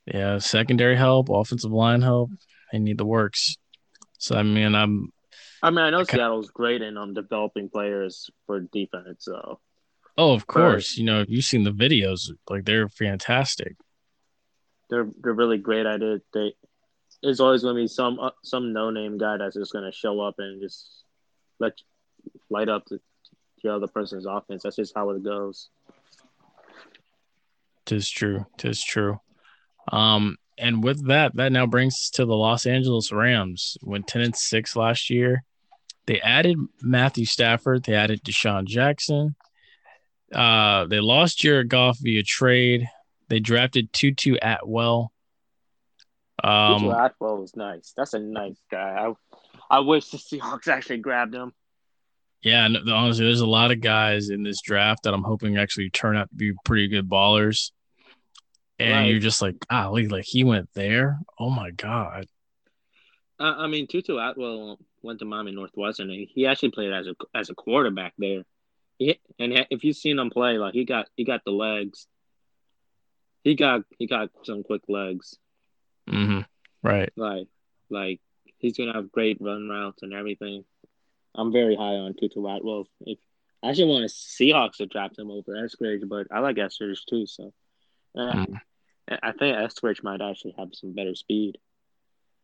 Yeah, 0.06 0.40
secondary 0.40 0.96
help, 0.96 1.30
offensive 1.30 1.72
line 1.72 2.02
help. 2.02 2.32
They 2.72 2.80
need 2.80 2.98
the 2.98 3.06
works. 3.06 3.58
So 4.18 4.36
I 4.36 4.44
mean, 4.44 4.76
I'm. 4.76 5.12
I 5.64 5.70
mean, 5.70 5.80
I 5.80 5.90
know 5.92 6.04
Seattle's 6.04 6.50
great 6.50 6.82
in 6.82 6.98
um 6.98 7.14
developing 7.14 7.70
players 7.70 8.30
for 8.48 8.60
defense. 8.60 9.26
So. 9.26 9.60
Oh, 10.18 10.34
of 10.34 10.46
course. 10.46 10.98
you 10.98 11.06
know, 11.06 11.24
you've 11.28 11.46
seen 11.46 11.64
the 11.64 11.72
videos. 11.72 12.30
Like 12.50 12.66
they're 12.66 12.90
fantastic. 12.90 13.76
They're 14.90 15.08
they're 15.22 15.34
really 15.34 15.58
great 15.58 15.86
at 15.86 16.02
it. 16.02 16.22
They 16.34 16.54
there's 17.22 17.40
always 17.40 17.62
going 17.62 17.76
to 17.76 17.82
be 17.82 17.88
some 17.88 18.20
uh, 18.20 18.32
some 18.44 18.74
no 18.74 18.90
name 18.90 19.18
guy 19.18 19.38
that's 19.38 19.56
just 19.56 19.72
going 19.72 19.86
to 19.86 19.92
show 19.92 20.20
up 20.20 20.36
and 20.40 20.62
just 20.62 21.04
let 21.60 21.74
light 22.50 22.70
up 22.70 22.86
the, 22.86 23.00
the 23.64 23.74
other 23.74 23.88
person's 23.88 24.26
offense. 24.26 24.64
That's 24.64 24.76
just 24.76 24.96
how 24.96 25.12
it 25.12 25.24
goes. 25.24 25.70
Tis 27.86 28.10
true. 28.10 28.46
Tis 28.58 28.84
true. 28.84 29.20
Um, 29.92 30.38
and 30.58 30.84
with 30.84 31.08
that, 31.08 31.36
that 31.36 31.52
now 31.52 31.66
brings 31.66 31.96
us 31.96 32.10
to 32.12 32.26
the 32.26 32.36
Los 32.36 32.66
Angeles 32.66 33.12
Rams. 33.12 33.78
Went 33.82 34.08
10 34.08 34.22
and 34.22 34.36
6 34.36 34.76
last 34.76 35.10
year. 35.10 35.44
They 36.08 36.20
added 36.20 36.58
Matthew 36.82 37.26
Stafford, 37.26 37.84
they 37.84 37.94
added 37.94 38.24
DeSean 38.24 38.66
Jackson. 38.66 39.36
Uh, 40.34 40.86
they 40.86 41.00
lost 41.00 41.40
Jared 41.40 41.70
Goff 41.70 41.98
via 42.00 42.24
trade. 42.24 42.88
They 43.28 43.40
drafted 43.40 43.92
Tutu 43.94 44.36
Atwell. 44.42 45.12
Um, 46.44 46.80
Tutu 46.82 46.92
Atwell 46.92 47.38
was 47.38 47.56
nice. 47.56 47.94
That's 47.96 48.14
a 48.14 48.20
nice 48.20 48.60
guy. 48.72 49.08
I, 49.08 49.14
I 49.70 49.80
wish 49.80 50.10
the 50.10 50.18
Seahawks 50.18 50.68
actually 50.70 51.00
grabbed 51.00 51.36
him. 51.36 51.54
Yeah, 52.42 52.68
honestly, 52.92 53.26
there's 53.26 53.42
a 53.42 53.46
lot 53.46 53.72
of 53.72 53.82
guys 53.82 54.30
in 54.30 54.42
this 54.42 54.62
draft 54.62 55.04
that 55.04 55.14
I'm 55.14 55.24
hoping 55.24 55.58
actually 55.58 55.92
turn 55.92 56.18
out 56.18 56.30
to 56.30 56.36
be 56.36 56.54
pretty 56.66 56.88
good 56.88 57.08
ballers 57.08 57.70
and 58.82 58.92
right. 58.92 59.10
you're 59.10 59.20
just 59.20 59.42
like, 59.42 59.56
golly, 59.70 60.08
like 60.08 60.26
he 60.26 60.44
went 60.44 60.70
there. 60.74 61.20
Oh 61.40 61.52
my 61.52 61.72
god. 61.72 62.26
Uh, 63.42 63.56
I 63.58 63.68
mean, 63.68 63.88
Tutu 63.88 64.18
Atwell 64.18 64.78
went 65.02 65.18
to 65.20 65.26
Miami 65.26 65.52
Northwestern, 65.52 66.12
and 66.12 66.28
he 66.30 66.46
actually 66.46 66.70
played 66.70 66.94
as 66.94 67.08
a 67.08 67.16
as 67.34 67.50
a 67.50 67.56
quarterback 67.56 68.14
there. 68.20 68.44
He, 69.00 69.20
and 69.40 69.66
if 69.72 69.84
you've 69.84 69.98
seen 69.98 70.20
him 70.20 70.30
play, 70.30 70.60
like 70.60 70.76
he 70.76 70.86
got 70.86 71.08
he 71.16 71.26
got 71.26 71.42
the 71.44 71.52
legs. 71.52 72.06
He 73.44 73.56
got 73.56 73.82
he 73.98 74.06
got 74.06 74.30
some 74.44 74.62
quick 74.62 74.84
legs. 74.88 75.40
Mm-hmm. 76.08 76.42
Right. 76.84 77.12
Like 77.16 77.48
like 77.90 78.20
he's 78.60 78.78
gonna 78.78 78.94
have 78.94 79.12
great 79.12 79.38
run 79.42 79.68
routes 79.68 80.04
and 80.04 80.14
everything. 80.14 80.64
I'm 81.34 81.52
very 81.52 81.76
high 81.76 81.96
on 81.96 82.14
Tutu 82.14 82.46
Atwell. 82.46 82.86
If 83.08 83.18
I 83.64 83.70
actually 83.70 83.86
want 83.86 84.08
to 84.08 84.16
Seahawks 84.16 84.78
to 84.78 84.86
draft 84.86 85.18
him 85.18 85.32
over 85.32 85.54
Eskridge, 85.54 86.08
but 86.08 86.28
I 86.32 86.42
like 86.42 86.58
Eskridge 86.58 87.00
too. 87.10 87.26
So 87.26 87.54
uh, 88.16 88.34
mm. 88.34 88.62
I 89.10 89.32
think 89.32 89.58
Eskridge 89.58 90.04
might 90.04 90.22
actually 90.22 90.54
have 90.60 90.70
some 90.74 90.94
better 90.94 91.16
speed. 91.16 91.58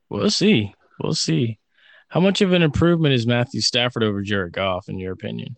We'll 0.10 0.32
see. 0.32 0.74
We'll 1.00 1.14
see. 1.14 1.60
How 2.10 2.20
much 2.20 2.42
of 2.42 2.54
an 2.54 2.62
improvement 2.62 3.14
is 3.14 3.28
Matthew 3.28 3.62
Stafford 3.62 4.04
over 4.04 4.22
Jared 4.22 4.54
Goff, 4.54 4.88
in 4.88 4.98
your 4.98 5.14
opinion? 5.14 5.58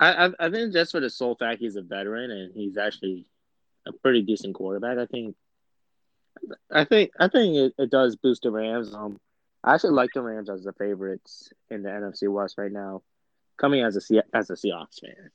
I, 0.00 0.26
I, 0.26 0.30
I 0.40 0.50
think 0.50 0.72
just 0.72 0.92
for 0.92 1.00
the 1.00 1.10
sole 1.10 1.36
fact 1.36 1.60
he's 1.60 1.76
a 1.76 1.82
veteran 1.82 2.30
and 2.30 2.52
he's 2.54 2.76
actually 2.76 3.26
a 3.86 3.92
pretty 3.92 4.22
decent 4.22 4.54
quarterback. 4.54 4.98
I 4.98 5.06
think, 5.06 5.36
I 6.70 6.84
think, 6.84 7.10
I 7.20 7.28
think 7.28 7.56
it, 7.56 7.74
it 7.78 7.90
does 7.90 8.16
boost 8.16 8.42
the 8.42 8.50
Rams. 8.50 8.94
Um, 8.94 9.20
I 9.62 9.74
actually 9.74 9.92
like 9.92 10.10
the 10.14 10.22
Rams 10.22 10.50
as 10.50 10.64
the 10.64 10.72
favorites 10.72 11.50
in 11.70 11.82
the 11.82 11.90
NFC 11.90 12.28
West 12.30 12.56
right 12.58 12.72
now, 12.72 13.02
coming 13.56 13.82
as 13.82 13.96
a 13.96 14.22
as 14.34 14.50
a 14.50 14.54
Seahawks 14.54 15.00
fan. 15.00 15.30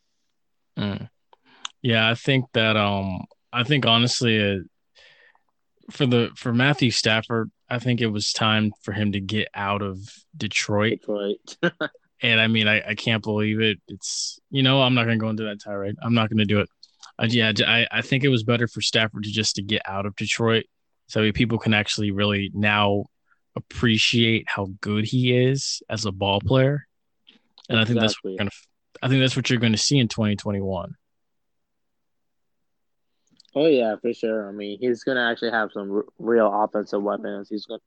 Mm. 0.78 1.10
Yeah, 1.82 2.10
I 2.10 2.16
think 2.16 2.46
that 2.54 2.76
um, 2.76 3.26
I 3.52 3.64
think 3.64 3.86
honestly, 3.86 4.40
uh, 4.40 4.60
for 5.90 6.06
the 6.06 6.30
for 6.36 6.54
Matthew 6.54 6.92
Stafford, 6.92 7.50
I 7.70 7.80
think 7.80 8.02
it 8.02 8.08
was 8.08 8.34
time 8.34 8.72
for 8.82 8.92
him 8.92 9.12
to 9.12 9.20
get 9.20 9.48
out 9.54 9.82
of 9.82 10.00
Detroit. 10.36 11.00
Detroit. 11.02 11.58
and 12.22 12.42
I 12.42 12.48
mean, 12.48 12.68
I, 12.68 12.82
I 12.90 12.96
can't 12.96 13.24
believe 13.24 13.62
it. 13.62 13.80
It's 13.88 14.40
you 14.50 14.64
know, 14.64 14.82
I'm 14.82 14.96
not 14.96 15.04
gonna 15.04 15.18
go 15.18 15.30
into 15.30 15.44
that 15.44 15.62
tirade. 15.62 15.96
I'm 16.02 16.14
not 16.14 16.30
gonna 16.30 16.46
do 16.46 16.60
it. 16.60 16.70
Uh, 17.18 17.28
yeah, 17.30 17.52
I 17.66 17.88
I 17.92 18.02
think 18.02 18.24
it 18.24 18.30
was 18.30 18.44
better 18.44 18.68
for 18.68 18.82
Stafford 18.82 19.24
to 19.24 19.32
just 19.32 19.56
to 19.56 19.62
get 19.62 19.82
out 19.86 20.06
of 20.06 20.16
Detroit, 20.16 20.66
so 21.08 21.32
people 21.32 21.58
can 21.58 21.74
actually 21.74 22.12
really 22.12 22.52
now 22.54 23.06
appreciate 23.56 24.46
how 24.48 24.70
good 24.82 25.06
he 25.06 25.36
is 25.36 25.82
as 25.90 26.06
a 26.06 26.12
ball 26.12 26.40
player. 26.40 26.88
And 27.68 27.80
exactly. 27.80 27.82
I 27.82 27.86
think 27.86 28.00
that's 28.00 28.24
what 28.24 28.38
gonna. 28.38 28.52
I 29.02 29.08
think 29.08 29.22
that's 29.22 29.36
what 29.36 29.50
you're 29.50 29.60
going 29.60 29.74
to 29.74 29.78
see 29.78 29.98
in 29.98 30.08
2021. 30.08 30.96
Oh 33.56 33.66
yeah, 33.66 33.96
for 34.02 34.14
sure. 34.14 34.48
I 34.48 34.52
mean, 34.52 34.78
he's 34.80 35.04
going 35.04 35.18
to 35.18 35.24
actually 35.24 35.52
have 35.52 35.72
some 35.74 35.92
r- 35.92 36.06
real 36.18 36.52
offensive 36.54 37.02
weapons. 37.02 37.50
He's 37.50 37.66
going. 37.66 37.80
To. 37.80 37.86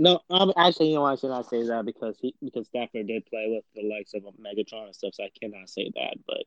No, 0.00 0.20
um, 0.30 0.52
actually, 0.56 0.90
you 0.90 0.96
know, 0.96 1.04
I 1.04 1.16
should 1.16 1.30
not 1.30 1.48
say 1.48 1.66
that 1.66 1.84
because 1.84 2.16
he 2.20 2.34
because 2.42 2.66
Stafford 2.66 3.06
did 3.06 3.26
play 3.26 3.46
with 3.48 3.64
the 3.74 3.88
likes 3.88 4.14
of 4.14 4.22
Megatron 4.22 4.86
and 4.86 4.94
stuff, 4.94 5.14
so 5.14 5.24
I 5.24 5.30
cannot 5.40 5.68
say 5.68 5.90
that. 5.94 6.18
But 6.26 6.44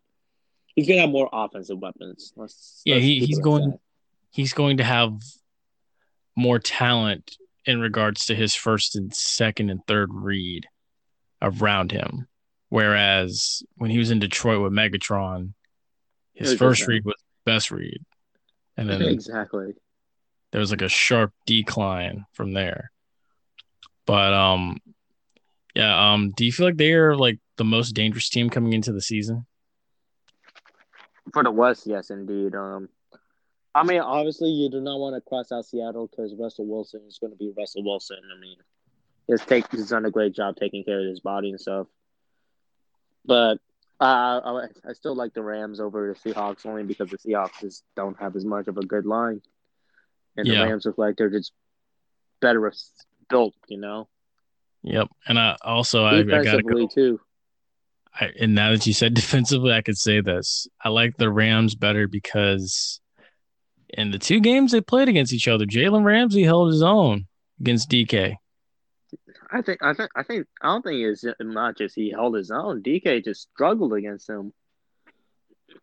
he's 0.75 0.87
gonna 0.87 1.01
have 1.01 1.09
more 1.09 1.29
offensive 1.33 1.79
weapons. 1.79 2.33
Let's, 2.35 2.81
yeah, 2.85 2.95
let's 2.95 3.05
he, 3.05 3.25
he's 3.25 3.39
going. 3.39 3.71
That. 3.71 3.79
He's 4.29 4.53
going 4.53 4.77
to 4.77 4.83
have 4.83 5.19
more 6.37 6.59
talent 6.59 7.35
in 7.65 7.81
regards 7.81 8.27
to 8.27 8.35
his 8.35 8.55
first 8.55 8.95
and 8.95 9.13
second 9.13 9.69
and 9.69 9.85
third 9.85 10.09
read 10.13 10.67
around 11.41 11.91
him. 11.91 12.27
Whereas 12.69 13.63
when 13.75 13.91
he 13.91 13.97
was 13.97 14.11
in 14.11 14.19
Detroit 14.19 14.61
with 14.61 14.71
Megatron, 14.71 15.53
his 16.33 16.53
first 16.55 16.87
read 16.87 17.03
was 17.03 17.15
best 17.45 17.71
read. 17.71 18.03
And 18.77 18.89
then 18.89 19.01
exactly 19.01 19.73
there 20.51 20.59
was 20.59 20.71
like 20.71 20.81
a 20.81 20.89
sharp 20.89 21.33
decline 21.45 22.25
from 22.33 22.53
there. 22.53 22.91
But 24.05 24.33
um 24.33 24.77
yeah, 25.75 26.13
um 26.13 26.31
do 26.35 26.45
you 26.45 26.51
feel 26.51 26.67
like 26.67 26.77
they 26.77 26.93
are 26.93 27.15
like 27.15 27.39
the 27.57 27.63
most 27.63 27.93
dangerous 27.93 28.29
team 28.29 28.49
coming 28.49 28.73
into 28.73 28.91
the 28.91 29.01
season? 29.01 29.45
For 31.33 31.43
the 31.43 31.51
West, 31.51 31.85
yes 31.85 32.09
indeed. 32.09 32.55
Um 32.55 32.89
I 33.73 33.83
mean, 33.83 34.01
obviously, 34.01 34.49
you 34.49 34.69
do 34.69 34.81
not 34.81 34.99
want 34.99 35.15
to 35.15 35.21
cross 35.21 35.49
out 35.49 35.65
Seattle 35.65 36.07
because 36.07 36.35
Russell 36.35 36.67
Wilson 36.67 37.03
is 37.07 37.19
going 37.19 37.31
to 37.31 37.37
be 37.37 37.53
Russell 37.57 37.85
Wilson. 37.85 38.17
I 38.35 38.37
mean, 38.37 38.57
he's 39.27 39.39
take 39.45 39.71
he's 39.71 39.87
done 39.87 40.05
a 40.05 40.11
great 40.11 40.33
job 40.33 40.57
taking 40.57 40.83
care 40.83 40.99
of 40.99 41.05
his 41.05 41.21
body 41.21 41.51
and 41.51 41.59
stuff. 41.59 41.87
But 43.23 43.59
uh, 44.01 44.67
I, 44.87 44.93
still 44.93 45.15
like 45.15 45.33
the 45.35 45.43
Rams 45.43 45.79
over 45.79 46.13
the 46.23 46.33
Seahawks 46.33 46.65
only 46.65 46.83
because 46.83 47.11
the 47.11 47.19
Seahawks 47.19 47.59
just 47.61 47.83
don't 47.95 48.19
have 48.19 48.35
as 48.35 48.43
much 48.43 48.67
of 48.67 48.77
a 48.77 48.85
good 48.85 49.05
line, 49.05 49.41
and 50.35 50.47
the 50.47 50.53
yeah. 50.53 50.63
Rams 50.63 50.85
look 50.85 50.97
like 50.97 51.17
they're 51.17 51.29
just 51.29 51.51
better 52.41 52.73
built. 53.29 53.53
You 53.67 53.77
know. 53.77 54.07
Yep, 54.81 55.07
and 55.27 55.37
I 55.37 55.55
also 55.63 56.03
I, 56.03 56.17
I 56.19 56.23
gotta 56.23 56.63
go 56.63 56.87
too. 56.87 57.21
I, 58.19 58.31
and 58.39 58.55
now 58.55 58.71
that 58.71 58.87
you 58.87 58.93
said 58.93 59.13
defensively, 59.13 59.71
I 59.71 59.81
could 59.81 59.97
say 59.97 60.19
this. 60.19 60.67
I 60.83 60.89
like 60.89 61.17
the 61.17 61.29
Rams 61.29 61.75
better 61.75 62.07
because 62.07 62.99
in 63.89 64.09
the 64.09 64.19
two 64.19 64.39
games 64.39 64.71
they 64.71 64.81
played 64.81 65.09
against 65.09 65.31
each 65.31 65.47
other, 65.47 65.65
Jalen 65.65 66.03
Ramsey 66.03 66.43
held 66.43 66.71
his 66.71 66.81
own 66.81 67.27
against 67.59 67.91
DK. 67.91 68.37
I 69.51 69.61
think 69.61 69.83
I 69.83 69.93
think 69.93 70.11
I 70.15 70.23
think 70.23 70.47
I 70.61 70.67
don't 70.67 70.83
think 70.83 71.01
it's 71.01 71.25
not 71.39 71.77
just 71.77 71.95
he 71.95 72.11
held 72.11 72.35
his 72.35 72.51
own. 72.51 72.81
DK 72.81 73.23
just 73.23 73.49
struggled 73.53 73.93
against 73.93 74.29
him. 74.29 74.53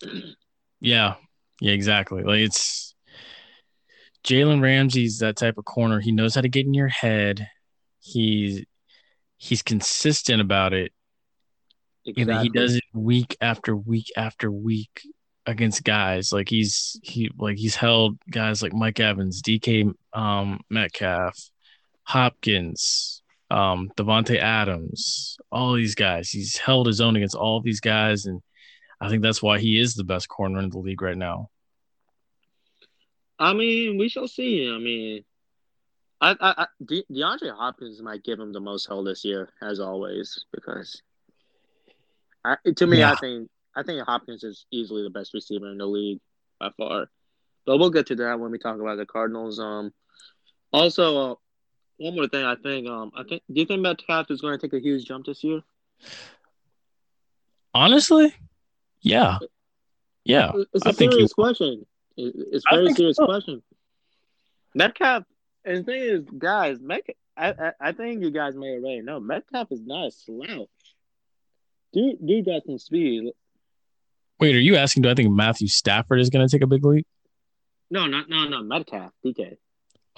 yeah, 0.80 1.14
yeah, 1.61 1.73
exactly. 1.73 2.23
Like 2.23 2.40
it's 2.40 2.94
Jalen 4.25 4.62
Ramsey's 4.62 5.18
that 5.18 5.37
type 5.37 5.58
of 5.58 5.64
corner. 5.64 6.00
He 6.00 6.12
knows 6.12 6.35
how 6.35 6.40
to 6.40 6.49
get 6.49 6.66
in 6.66 6.75
your 6.75 6.88
head. 6.88 7.49
He's 8.00 8.64
he's 9.37 9.62
consistent 9.62 10.40
about 10.40 10.73
it. 10.73 10.92
Exactly. 12.06 12.42
he 12.42 12.49
does 12.49 12.75
it 12.76 12.85
week 12.94 13.37
after 13.40 13.76
week 13.76 14.06
after 14.16 14.50
week 14.50 15.02
against 15.44 15.82
guys 15.82 16.30
like 16.30 16.49
he's 16.49 16.99
he 17.02 17.30
like 17.38 17.56
he's 17.56 17.75
held 17.75 18.18
guys 18.30 18.62
like 18.62 18.73
Mike 18.73 19.00
Evans, 19.00 19.42
DK 19.42 19.92
um, 20.12 20.61
Metcalf, 20.70 21.38
Hopkins, 22.09 23.21
um, 23.50 23.93
Davante 23.95 24.38
Adams, 24.38 25.37
all 25.53 25.75
these 25.75 25.95
guys. 25.95 26.31
He's 26.31 26.57
held 26.57 26.87
his 26.87 27.03
own 27.03 27.17
against 27.17 27.35
all 27.35 27.61
these 27.61 27.81
guys, 27.81 28.25
and 28.25 28.41
I 28.99 29.11
think 29.11 29.23
that's 29.23 29.43
why 29.43 29.59
he 29.59 29.79
is 29.79 29.95
the 29.95 30.05
best 30.05 30.27
corner 30.27 30.59
in 30.61 30.71
the 30.71 30.79
league 30.79 31.03
right 31.03 31.19
now. 31.19 31.50
I 33.38 33.53
mean, 33.53 33.99
we 33.99 34.09
shall 34.09 34.27
see. 34.27 34.73
I 34.75 34.79
mean, 34.79 35.23
I, 36.19 36.31
I, 36.31 36.55
I 36.62 36.67
De- 36.83 37.05
DeAndre 37.12 37.55
Hopkins 37.55 38.00
might 38.00 38.25
give 38.25 38.41
him 38.41 38.55
the 38.55 38.61
most 38.61 38.87
hell 38.87 39.05
this 39.05 39.23
year, 39.23 39.50
as 39.61 39.79
always, 39.79 40.47
because 40.50 41.03
I, 42.43 42.57
to 42.75 42.87
me, 42.87 43.00
yeah. 43.00 43.12
I 43.12 43.17
think 43.17 43.50
I 43.77 43.83
think 43.83 44.03
Hopkins 44.03 44.45
is 44.45 44.65
easily 44.73 45.03
the 45.03 45.11
best 45.11 45.35
receiver 45.35 45.71
in 45.71 45.77
the 45.77 45.87
league 45.87 46.21
by 46.59 46.71
far. 46.79 47.11
But 47.67 47.77
we'll 47.77 47.91
get 47.91 48.07
to 48.07 48.17
that 48.17 48.41
when 48.41 48.50
we 48.50 48.57
talk 48.57 48.81
about 48.81 48.97
the 48.97 49.05
Cardinals. 49.05 49.61
Um, 49.61 49.93
also, 50.73 51.33
uh, 51.33 51.35
one 51.99 52.14
more 52.14 52.28
thing. 52.28 52.45
I 52.45 52.57
think. 52.57 52.88
Um, 52.88 53.12
I 53.17 53.23
think. 53.25 53.43
Do 53.52 53.61
you 53.61 53.67
think 53.67 53.81
Metcalf 53.81 54.31
is 54.31 54.40
going 54.40 54.59
to 54.59 54.67
take 54.67 54.73
a 54.73 54.83
huge 54.83 55.05
jump 55.05 55.26
this 55.26 55.45
year? 55.45 55.61
Honestly, 57.75 58.35
yeah, 59.00 59.38
yeah. 60.25 60.52
It's 60.73 60.87
a 60.87 60.90
I 60.90 60.93
serious 60.93 61.33
question. 61.33 61.85
It's 62.17 62.64
a 62.71 62.76
very 62.76 62.95
serious 62.95 63.17
so. 63.17 63.26
question. 63.26 63.62
Metcalf. 64.75 65.25
And 65.64 65.78
the 65.78 65.83
thing 65.83 66.00
is, 66.00 66.25
guys, 66.38 66.78
Metcalf. 66.81 67.17
I, 67.37 67.50
I, 67.50 67.73
I 67.81 67.93
think 67.93 68.23
you 68.23 68.31
guys 68.33 68.57
may 68.57 68.78
already 68.78 69.02
know 69.02 69.21
Metcalf 69.21 69.71
is 69.71 69.81
not 69.81 70.09
a 70.09 70.11
slouch. 70.11 70.69
Dude, 71.93 72.26
dude 72.26 72.47
got 72.47 72.64
some 72.67 72.78
speed. 72.78 73.33
Wait, 74.40 74.55
are 74.55 74.61
you 74.61 74.76
asking? 74.76 75.02
Do 75.02 75.11
I 75.11 75.14
think 75.14 75.31
Matthew 75.31 75.69
Stafford 75.69 76.21
is 76.21 76.31
going 76.31 76.47
to 76.47 76.50
take 76.50 76.62
a 76.62 76.67
big 76.67 76.85
leap? 76.85 77.07
No, 77.90 78.07
not 78.07 78.28
no, 78.28 78.49
no. 78.49 78.62
Metcalf, 78.62 79.12
DK. 79.25 79.57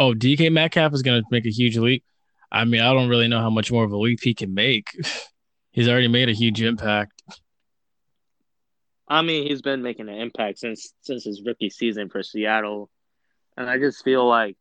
Oh, 0.01 0.15
DK 0.15 0.51
Metcalf 0.51 0.95
is 0.95 1.03
going 1.03 1.21
to 1.23 1.29
make 1.31 1.45
a 1.45 1.51
huge 1.51 1.77
leap. 1.77 2.03
I 2.51 2.65
mean, 2.65 2.81
I 2.81 2.95
don't 2.95 3.11
really 3.11 3.29
know 3.29 3.41
how 3.41 3.51
much 3.51 3.71
more 3.71 3.85
of 3.85 3.93
a 3.93 3.99
leap 3.99 4.21
he 4.23 4.33
can 4.33 4.55
make. 4.55 4.89
he's 5.73 5.89
already 5.89 6.09
made 6.09 6.31
a 6.31 6.33
huge 6.33 6.63
impact. 6.63 7.23
I 9.07 9.21
mean, 9.21 9.47
he's 9.47 9.61
been 9.61 9.83
making 9.83 10.09
an 10.09 10.15
impact 10.15 10.59
since 10.59 10.95
since 11.03 11.25
his 11.25 11.43
rookie 11.45 11.69
season 11.69 12.09
for 12.09 12.23
Seattle, 12.23 12.89
and 13.59 13.69
I 13.69 13.77
just 13.77 14.03
feel 14.03 14.27
like 14.27 14.57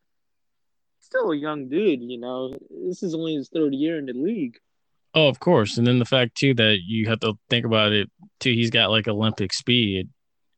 still 1.00 1.32
a 1.32 1.38
young 1.38 1.70
dude. 1.70 2.02
You 2.02 2.20
know, 2.20 2.58
this 2.88 3.02
is 3.02 3.16
only 3.16 3.36
his 3.36 3.48
third 3.48 3.74
year 3.74 3.98
in 3.98 4.08
the 4.08 4.14
league. 4.14 4.58
Oh, 5.14 5.30
of 5.30 5.40
course. 5.40 5.78
And 5.78 5.88
then 5.88 6.00
the 6.00 6.06
fact 6.06 6.36
too 6.36 6.54
that 6.56 6.80
you 6.86 7.08
have 7.08 7.22
to 7.22 7.36
think 7.50 7.66
about 7.66 7.94
it 7.94 8.10
too, 8.42 8.52
he's 8.52 8.72
got 8.72 8.92
like 8.92 9.08
Olympic 9.08 9.54
speed 9.54 10.10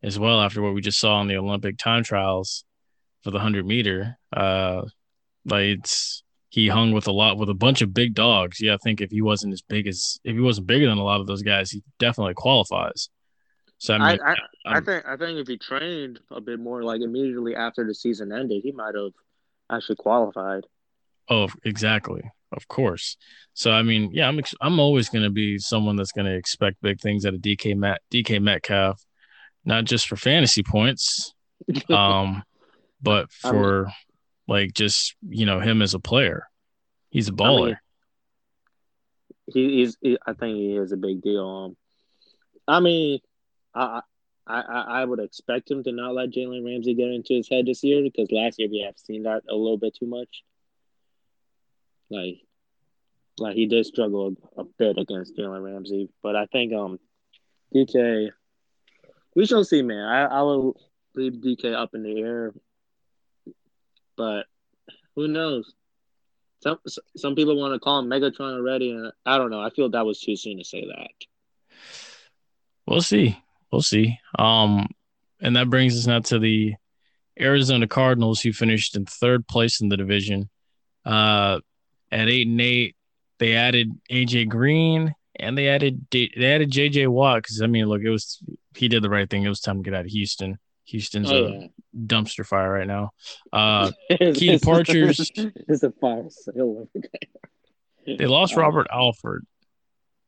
as 0.02 0.18
well 0.18 0.42
after 0.42 0.62
what 0.62 0.74
we 0.74 0.82
just 0.82 1.00
saw 1.00 1.22
in 1.22 1.28
the 1.28 1.38
Olympic 1.38 1.78
time 1.78 2.04
trials 2.04 2.66
for 3.24 3.32
the 3.32 3.40
hundred 3.40 3.66
meter. 3.66 4.18
Uh 4.36 4.84
like 5.46 5.64
it's 5.64 6.24
he 6.50 6.68
hung 6.68 6.92
with 6.92 7.08
a 7.08 7.12
lot 7.12 7.38
with 7.38 7.50
a 7.50 7.54
bunch 7.54 7.82
of 7.82 7.94
big 7.94 8.14
dogs. 8.14 8.60
Yeah, 8.60 8.74
I 8.74 8.78
think 8.84 9.00
if 9.00 9.10
he 9.10 9.22
wasn't 9.22 9.54
as 9.54 9.62
big 9.62 9.88
as 9.88 10.20
if 10.24 10.34
he 10.34 10.42
wasn't 10.42 10.68
bigger 10.68 10.88
than 10.88 10.98
a 10.98 11.04
lot 11.04 11.22
of 11.22 11.28
those 11.28 11.42
guys, 11.42 11.72
he 11.72 11.82
definitely 11.98 12.34
qualifies. 12.34 13.10
So 13.78 13.96
I 13.96 13.98
mean, 13.98 14.20
I, 14.22 14.32
I, 14.32 14.36
I 14.66 14.82
think 14.82 15.06
I 15.08 15.18
think 15.18 15.40
if 15.40 15.48
he 15.48 15.58
trained 15.58 16.20
a 16.30 16.42
bit 16.42 16.60
more, 16.60 16.84
like 16.84 17.02
immediately 17.02 17.56
after 17.56 17.86
the 17.86 17.96
season 17.96 18.32
ended, 18.32 18.62
he 18.64 18.72
might 18.72 18.96
have 18.96 19.14
actually 19.72 19.96
qualified. 19.96 20.66
Oh, 21.30 21.48
exactly. 21.64 22.22
Of 22.52 22.68
course. 22.68 23.16
So 23.54 23.72
I 23.72 23.82
mean, 23.82 24.12
yeah, 24.14 24.28
I'm 24.28 24.38
ex- 24.38 24.54
I'm 24.60 24.80
always 24.80 25.10
going 25.10 25.24
to 25.24 25.30
be 25.30 25.58
someone 25.58 25.96
that's 25.96 26.12
going 26.12 26.26
to 26.26 26.36
expect 26.36 26.82
big 26.82 27.00
things 27.00 27.26
out 27.26 27.34
of 27.34 27.40
DK 27.40 27.78
Met 27.78 28.02
DK 28.14 28.42
Metcalf, 28.42 29.02
not 29.64 29.86
just 29.86 30.08
for 30.08 30.18
fantasy 30.18 30.64
points, 30.64 31.34
um, 31.90 32.44
but 33.02 33.32
for 33.32 33.88
I 33.88 33.94
like 34.48 34.74
just 34.74 35.16
you 35.28 35.46
know 35.46 35.60
him 35.60 35.82
as 35.82 35.94
a 35.94 36.00
player. 36.00 36.48
He's 37.10 37.30
a 37.30 37.34
baller. 37.34 37.62
I 37.62 37.66
mean, 37.66 37.78
he, 39.48 39.78
he's. 39.78 39.98
He, 40.02 40.18
I 40.26 40.34
think 40.34 40.56
he 40.56 40.78
is 40.78 40.92
a 40.92 40.98
big 40.98 41.22
deal. 41.22 41.48
Um, 41.48 41.78
I 42.68 42.80
mean, 42.80 43.20
I 43.74 44.02
I, 44.48 44.62
I, 44.62 45.02
I 45.02 45.06
would 45.06 45.20
expect 45.20 45.70
him 45.70 45.84
to 45.84 45.92
not 45.92 46.14
let 46.14 46.32
Jalen 46.32 46.66
Ramsey 46.66 46.94
get 46.94 47.10
into 47.10 47.34
his 47.36 47.50
head 47.50 47.66
this 47.66 47.84
year 47.84 48.02
because 48.02 48.32
last 48.32 48.60
year 48.60 48.70
we 48.70 48.84
have 48.86 48.98
seen 48.98 49.24
that 49.24 49.44
a 49.50 49.56
little 49.56 49.78
bit 49.78 49.96
too 49.96 50.08
much. 50.08 50.44
Like, 52.10 52.42
like 53.38 53.56
he 53.56 53.68
did 53.68 53.86
struggle 53.86 54.36
a, 54.58 54.62
a 54.62 54.64
bit 54.78 54.98
against 54.98 55.38
Jalen 55.38 55.64
Ramsey, 55.64 56.10
but 56.22 56.36
I 56.36 56.48
think 56.48 56.74
um 56.74 57.00
DK, 57.74 58.32
we 59.36 59.46
shall 59.46 59.64
see, 59.64 59.82
man. 59.82 60.04
I, 60.04 60.26
I 60.26 60.42
will 60.42 60.76
leave 61.16 61.34
DK 61.34 61.74
up 61.74 61.92
in 61.94 62.04
the 62.04 62.20
air, 62.20 62.54
but 64.22 64.46
who 65.16 65.28
knows? 65.28 65.74
Some 66.62 66.78
some 67.18 67.34
people 67.36 67.60
want 67.60 67.74
to 67.74 67.80
call 67.80 68.00
him 68.00 68.06
Megatron 68.06 68.54
already, 68.54 68.92
and 68.92 69.12
I 69.26 69.40
don't 69.40 69.50
know. 69.50 69.62
I 69.62 69.72
feel 69.72 69.90
that 69.90 70.06
was 70.06 70.20
too 70.20 70.36
soon 70.36 70.60
to 70.60 70.64
say 70.64 70.86
that. 70.86 71.10
We'll 72.86 73.02
see. 73.02 73.42
We'll 73.72 73.82
see. 73.82 74.20
Um, 74.38 74.88
and 75.42 75.56
that 75.56 75.72
brings 75.72 75.98
us 75.98 76.06
now 76.06 76.20
to 76.20 76.38
the 76.38 76.76
Arizona 77.40 77.88
Cardinals, 77.88 78.42
who 78.42 78.54
finished 78.54 78.96
in 78.96 79.06
third 79.06 79.48
place 79.48 79.82
in 79.82 79.90
the 79.90 79.98
division. 79.98 80.50
Uh, 81.04 81.62
at 82.12 82.30
eight 82.30 82.46
and 82.46 82.62
eight, 82.62 82.96
they 83.40 83.56
added 83.56 83.90
AJ 84.12 84.50
Green 84.50 85.16
and 85.40 85.58
they 85.58 85.68
added 85.68 86.06
they 86.12 86.30
added 86.38 86.70
JJ 86.70 87.08
Watt 87.08 87.42
because 87.42 87.60
I 87.64 87.66
mean, 87.68 87.88
look, 87.88 88.04
it 88.04 88.10
was 88.10 88.38
he 88.76 88.88
did 88.88 89.02
the 89.02 89.10
right 89.10 89.28
thing. 89.28 89.44
It 89.44 89.50
was 89.50 89.62
time 89.62 89.78
to 89.78 89.84
get 89.84 89.98
out 89.98 90.06
of 90.06 90.12
Houston. 90.12 90.60
Houston's 90.86 91.32
oh, 91.32 91.46
a 91.46 91.50
yeah. 91.52 91.68
dumpster 92.06 92.46
fire 92.46 92.72
right 92.72 92.88
now. 92.88 93.12
Uh, 93.52 93.92
Keaton 94.10 94.60
Partridge 94.60 95.32
is 95.68 95.84
a 95.84 95.92
fire 95.92 96.28
sale 96.30 96.88
They 98.06 98.26
lost 98.26 98.56
Robert 98.56 98.88
Alford, 98.92 99.46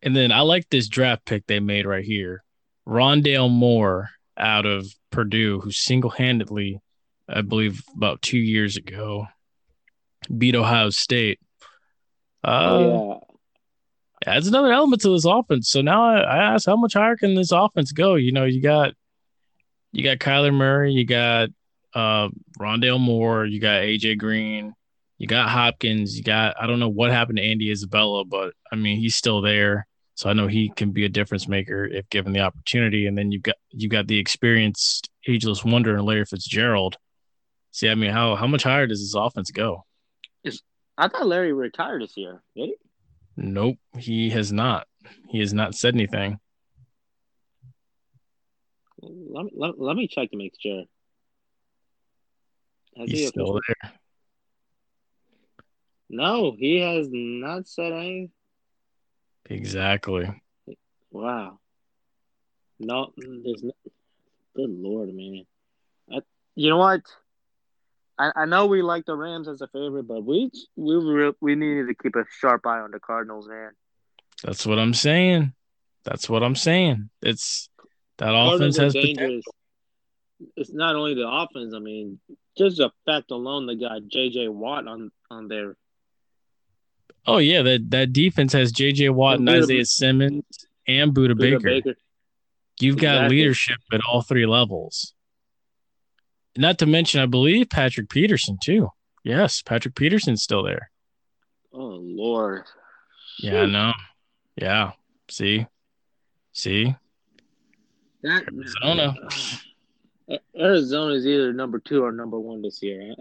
and 0.03 0.15
then 0.15 0.31
I 0.31 0.41
like 0.41 0.69
this 0.69 0.87
draft 0.87 1.25
pick 1.25 1.47
they 1.47 1.59
made 1.59 1.87
right 1.87 2.05
here. 2.05 2.43
Rondale 2.87 3.49
Moore 3.49 4.11
out 4.37 4.67
of 4.67 4.85
Purdue, 5.09 5.59
who 5.59 5.71
single 5.71 6.11
handedly, 6.11 6.79
I 7.27 7.41
believe, 7.41 7.81
about 7.95 8.21
two 8.21 8.37
years 8.37 8.77
ago, 8.77 9.25
beat 10.37 10.55
Ohio 10.55 10.91
State. 10.91 11.39
Uh, 12.43 12.69
oh, 12.69 13.23
yeah. 14.21 14.35
Adds 14.35 14.47
another 14.47 14.71
element 14.71 15.01
to 15.01 15.09
this 15.09 15.25
offense. 15.25 15.69
So 15.69 15.81
now 15.81 16.05
I, 16.05 16.19
I 16.19 16.37
ask, 16.53 16.67
how 16.67 16.75
much 16.75 16.93
higher 16.93 17.17
can 17.17 17.33
this 17.33 17.51
offense 17.51 17.91
go? 17.91 18.13
You 18.15 18.31
know, 18.31 18.45
you 18.45 18.61
got 18.61 18.93
you 19.93 20.03
got 20.03 20.17
Kyler 20.17 20.53
Murray, 20.53 20.91
you 20.91 21.05
got 21.05 21.49
uh, 21.93 22.27
Rondale 22.59 22.99
Moore, 22.99 23.45
you 23.45 23.61
got 23.61 23.83
AJ 23.83 24.17
Green, 24.17 24.73
you 25.19 25.27
got 25.27 25.49
Hopkins, 25.49 26.17
you 26.17 26.23
got 26.23 26.55
I 26.59 26.67
don't 26.67 26.79
know 26.79 26.89
what 26.89 27.11
happened 27.11 27.37
to 27.37 27.43
Andy 27.43 27.71
Isabella, 27.71 28.25
but 28.25 28.53
I 28.71 28.75
mean 28.75 28.97
he's 28.99 29.15
still 29.15 29.41
there. 29.41 29.87
So 30.15 30.29
I 30.29 30.33
know 30.33 30.47
he 30.47 30.69
can 30.69 30.91
be 30.91 31.05
a 31.05 31.09
difference 31.09 31.47
maker 31.47 31.85
if 31.85 32.09
given 32.09 32.33
the 32.33 32.41
opportunity. 32.41 33.07
And 33.07 33.17
then 33.17 33.31
you've 33.31 33.43
got 33.43 33.55
you 33.69 33.87
got 33.87 34.07
the 34.07 34.17
experienced 34.17 35.09
ageless 35.27 35.63
wonder 35.63 35.95
and 35.95 36.05
Larry 36.05 36.25
Fitzgerald. 36.25 36.97
See, 37.71 37.89
I 37.89 37.95
mean, 37.95 38.11
how 38.11 38.35
how 38.35 38.47
much 38.47 38.63
higher 38.63 38.87
does 38.87 38.99
this 38.99 39.15
offense 39.15 39.51
go? 39.51 39.85
Is 40.43 40.61
I 40.97 41.07
thought 41.07 41.27
Larry 41.27 41.53
retired 41.53 42.01
this 42.01 42.17
year. 42.17 42.41
Did 42.55 42.69
he? 42.69 42.75
Nope, 43.37 43.77
he 43.97 44.29
has 44.31 44.51
not. 44.51 44.87
He 45.29 45.39
has 45.39 45.53
not 45.53 45.75
said 45.75 45.95
anything. 45.95 46.39
Let 49.03 49.45
me, 49.45 49.51
let, 49.55 49.79
let 49.79 49.95
me 49.95 50.07
check 50.07 50.31
to 50.31 50.37
make 50.37 50.53
sure. 50.59 50.83
Has 52.97 53.09
He's 53.09 53.19
he 53.19 53.27
still 53.27 53.53
there. 53.53 53.91
No, 56.09 56.55
he 56.57 56.79
has 56.79 57.07
not 57.11 57.67
said 57.67 57.91
anything. 57.91 58.31
Exactly. 59.49 60.29
Wow. 61.11 61.59
No, 62.79 63.11
there's 63.17 63.63
no. 63.63 63.71
Good 64.55 64.69
lord, 64.69 65.13
man. 65.13 65.45
I, 66.11 66.19
you 66.55 66.69
know 66.69 66.77
what? 66.77 67.01
I, 68.19 68.31
I 68.35 68.45
know 68.45 68.67
we 68.67 68.83
like 68.83 69.05
the 69.05 69.15
Rams 69.15 69.47
as 69.47 69.61
a 69.61 69.67
favorite, 69.67 70.07
but 70.07 70.23
we 70.23 70.51
we 70.75 71.31
we 71.41 71.55
needed 71.55 71.87
to 71.87 71.95
keep 71.95 72.15
a 72.15 72.25
sharp 72.39 72.67
eye 72.67 72.81
on 72.81 72.91
the 72.91 72.99
Cardinals, 72.99 73.47
man. 73.47 73.71
That's 74.43 74.67
what 74.67 74.77
I'm 74.77 74.93
saying. 74.93 75.53
That's 76.03 76.29
what 76.29 76.43
I'm 76.43 76.55
saying. 76.55 77.09
It's 77.23 77.69
that 78.17 78.33
offense 78.33 78.77
has 78.77 78.93
dangerous. 78.93 79.43
It's 80.55 80.73
not 80.73 80.95
only 80.95 81.13
the 81.15 81.27
offense. 81.27 81.73
I 81.75 81.79
mean, 81.79 82.19
just 82.57 82.77
the 82.77 82.91
fact 83.05 83.31
alone, 83.31 83.65
they 83.65 83.75
got 83.75 84.07
J.J. 84.07 84.49
Watt 84.49 84.87
on 84.87 85.11
on 85.29 85.47
there. 85.47 85.75
Oh 87.25 87.37
yeah, 87.37 87.61
that 87.61 87.89
that 87.91 88.13
defense 88.13 88.53
has 88.53 88.71
J.J. 88.71 89.09
Watt 89.09 89.39
and, 89.39 89.47
and 89.47 89.63
Isaiah 89.63 89.85
Simmons 89.85 90.43
and 90.87 91.13
Buda, 91.13 91.35
Budda 91.35 91.39
Baker. 91.39 91.59
Baker. 91.59 91.95
You've 92.79 92.95
exactly. 92.95 93.21
got 93.21 93.31
leadership 93.31 93.77
at 93.91 94.01
all 94.09 94.21
three 94.21 94.45
levels. 94.45 95.13
Not 96.57 96.79
to 96.79 96.85
mention, 96.85 97.21
I 97.21 97.25
believe 97.25 97.69
Patrick 97.69 98.09
Peterson 98.09 98.57
too. 98.61 98.89
Yes, 99.23 99.61
Patrick 99.61 99.95
Peterson's 99.95 100.43
still 100.43 100.63
there. 100.63 100.91
Oh 101.73 101.97
Lord. 102.01 102.65
Yeah, 103.39 103.61
I 103.61 103.65
know. 103.65 103.93
Yeah. 104.55 104.91
See, 105.29 105.65
see, 106.51 106.95
that 108.23 108.43
Arizona. 108.47 109.15
Uh, 110.29 110.37
Arizona 110.57 111.13
is 111.15 111.27
either 111.27 111.51
number 111.53 111.79
two 111.79 112.03
or 112.03 112.11
number 112.11 112.39
one 112.39 112.61
this 112.61 112.81
year. 112.81 113.13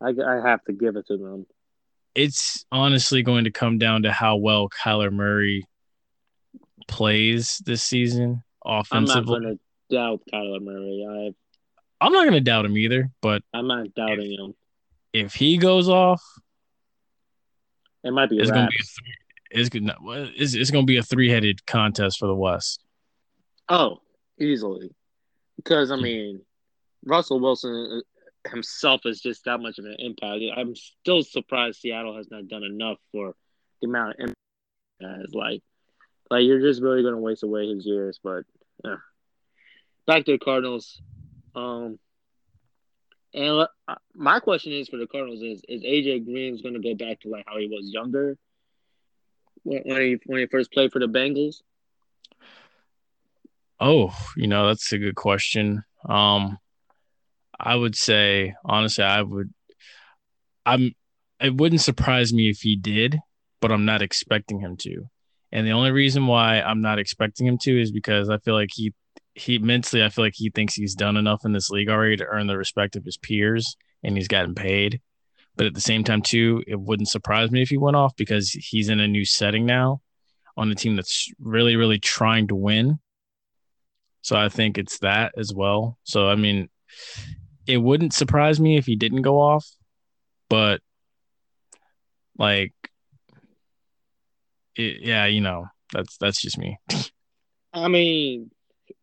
I, 0.00 0.08
I, 0.08 0.38
I 0.38 0.48
have 0.48 0.64
to 0.64 0.72
give 0.72 0.96
it 0.96 1.06
to 1.08 1.16
them. 1.16 1.46
It's 2.14 2.64
honestly 2.72 3.22
going 3.22 3.44
to 3.44 3.50
come 3.50 3.78
down 3.78 4.04
to 4.04 4.12
how 4.12 4.36
well 4.36 4.68
Kyler 4.68 5.12
Murray 5.12 5.66
plays 6.88 7.60
this 7.64 7.82
season 7.82 8.42
offensively. 8.64 9.36
I'm 9.36 9.42
not 9.42 9.46
going 9.46 9.58
to 9.58 9.94
doubt 9.94 10.20
Kyler 10.32 10.62
Murray. 10.62 11.06
I 11.08 11.34
I'm 12.04 12.12
not 12.12 12.22
going 12.22 12.34
to 12.34 12.40
doubt 12.40 12.64
him 12.64 12.76
either, 12.76 13.10
but 13.20 13.42
I'm 13.52 13.66
not 13.66 13.94
doubting 13.94 14.32
if, 14.32 14.40
him. 14.40 14.54
If 15.12 15.34
he 15.34 15.58
goes 15.58 15.88
off, 15.88 16.22
it 18.02 18.12
might 18.12 18.28
be. 18.28 18.38
It's 18.38 18.50
going 18.50 18.66
to 18.66 18.70
be. 18.70 18.76
A 18.76 18.84
three, 18.84 19.14
it's, 19.50 19.70
it's, 20.36 20.54
it's 20.54 20.70
going 20.70 20.84
to 20.84 20.90
be 20.90 20.98
a 20.98 21.02
three 21.02 21.30
headed 21.30 21.64
contest 21.66 22.18
for 22.18 22.26
the 22.26 22.34
West. 22.34 22.84
Oh, 23.68 24.00
easily. 24.38 24.90
Because 25.56 25.90
I 25.90 25.96
mean, 25.96 26.42
Russell 27.04 27.40
Wilson 27.40 28.02
uh, 28.02 28.50
himself 28.50 29.02
is 29.04 29.20
just 29.20 29.44
that 29.44 29.58
much 29.58 29.78
of 29.78 29.84
an 29.84 29.96
impact. 29.98 30.42
I'm 30.56 30.74
still 30.74 31.22
surprised 31.22 31.80
Seattle 31.80 32.16
has 32.16 32.30
not 32.30 32.48
done 32.48 32.64
enough 32.64 32.98
for 33.12 33.34
the 33.80 33.88
amount 33.88 34.14
of 34.14 34.20
impact 34.20 34.38
has. 35.00 35.34
Like, 35.34 35.62
like 36.30 36.44
you're 36.44 36.60
just 36.60 36.82
really 36.82 37.02
going 37.02 37.14
to 37.14 37.20
waste 37.20 37.42
away 37.42 37.68
his 37.68 37.86
years. 37.86 38.18
But 38.22 38.44
yeah. 38.84 38.96
back 40.06 40.24
to 40.24 40.32
the 40.32 40.38
Cardinals. 40.38 41.00
Um, 41.54 41.98
and 43.32 43.66
uh, 43.88 43.94
my 44.14 44.40
question 44.40 44.72
is 44.72 44.88
for 44.88 44.96
the 44.96 45.06
Cardinals 45.06 45.42
is 45.42 45.62
is 45.68 45.82
AJ 45.82 46.24
Green 46.24 46.60
going 46.62 46.74
to 46.74 46.80
go 46.80 46.94
back 46.94 47.20
to 47.20 47.28
like 47.28 47.44
how 47.46 47.58
he 47.58 47.66
was 47.66 47.92
younger 47.92 48.36
when 49.64 50.00
he 50.00 50.18
when 50.26 50.40
he 50.40 50.46
first 50.46 50.72
played 50.72 50.92
for 50.92 51.00
the 51.00 51.06
Bengals? 51.06 51.62
Oh, 53.80 54.14
you 54.36 54.46
know, 54.46 54.68
that's 54.68 54.92
a 54.92 54.98
good 54.98 55.16
question. 55.16 55.82
Um, 56.08 56.58
I 57.58 57.74
would 57.74 57.96
say 57.96 58.54
honestly, 58.64 59.04
I 59.04 59.22
would. 59.22 59.52
I'm. 60.66 60.92
It 61.40 61.56
wouldn't 61.56 61.80
surprise 61.80 62.32
me 62.32 62.48
if 62.48 62.60
he 62.60 62.76
did, 62.76 63.18
but 63.60 63.72
I'm 63.72 63.84
not 63.84 64.02
expecting 64.02 64.60
him 64.60 64.76
to. 64.78 65.08
And 65.52 65.66
the 65.66 65.72
only 65.72 65.90
reason 65.90 66.26
why 66.26 66.60
I'm 66.60 66.80
not 66.80 66.98
expecting 66.98 67.46
him 67.46 67.58
to 67.58 67.80
is 67.80 67.92
because 67.92 68.28
I 68.28 68.38
feel 68.38 68.54
like 68.54 68.70
he 68.72 68.92
he 69.34 69.58
mentally 69.58 70.02
I 70.04 70.08
feel 70.08 70.24
like 70.24 70.34
he 70.36 70.50
thinks 70.50 70.74
he's 70.74 70.94
done 70.94 71.16
enough 71.16 71.44
in 71.44 71.52
this 71.52 71.70
league 71.70 71.88
already 71.88 72.16
to 72.16 72.26
earn 72.26 72.46
the 72.46 72.56
respect 72.56 72.96
of 72.96 73.04
his 73.04 73.16
peers 73.16 73.76
and 74.02 74.16
he's 74.16 74.28
gotten 74.28 74.54
paid. 74.54 75.00
But 75.56 75.66
at 75.66 75.74
the 75.74 75.80
same 75.80 76.02
time 76.02 76.22
too, 76.22 76.62
it 76.66 76.80
wouldn't 76.80 77.08
surprise 77.08 77.50
me 77.50 77.62
if 77.62 77.68
he 77.68 77.76
went 77.76 77.96
off 77.96 78.16
because 78.16 78.50
he's 78.50 78.88
in 78.88 79.00
a 79.00 79.08
new 79.08 79.24
setting 79.24 79.66
now 79.66 80.00
on 80.56 80.70
a 80.70 80.74
team 80.74 80.96
that's 80.96 81.30
really 81.38 81.76
really 81.76 81.98
trying 81.98 82.48
to 82.48 82.54
win 82.54 82.98
so 84.24 84.36
I 84.36 84.48
think 84.48 84.78
it's 84.78 84.98
that 85.00 85.32
as 85.36 85.52
well. 85.52 85.98
So 86.04 86.28
I 86.28 86.34
mean, 86.34 86.70
it 87.66 87.76
wouldn't 87.76 88.14
surprise 88.14 88.58
me 88.58 88.78
if 88.78 88.86
he 88.86 88.96
didn't 88.96 89.22
go 89.22 89.38
off, 89.38 89.68
but 90.48 90.80
like, 92.38 92.72
it, 94.76 95.02
yeah, 95.02 95.26
you 95.26 95.42
know, 95.42 95.66
that's 95.92 96.16
that's 96.16 96.40
just 96.40 96.56
me. 96.56 96.78
I 97.74 97.88
mean, 97.88 98.50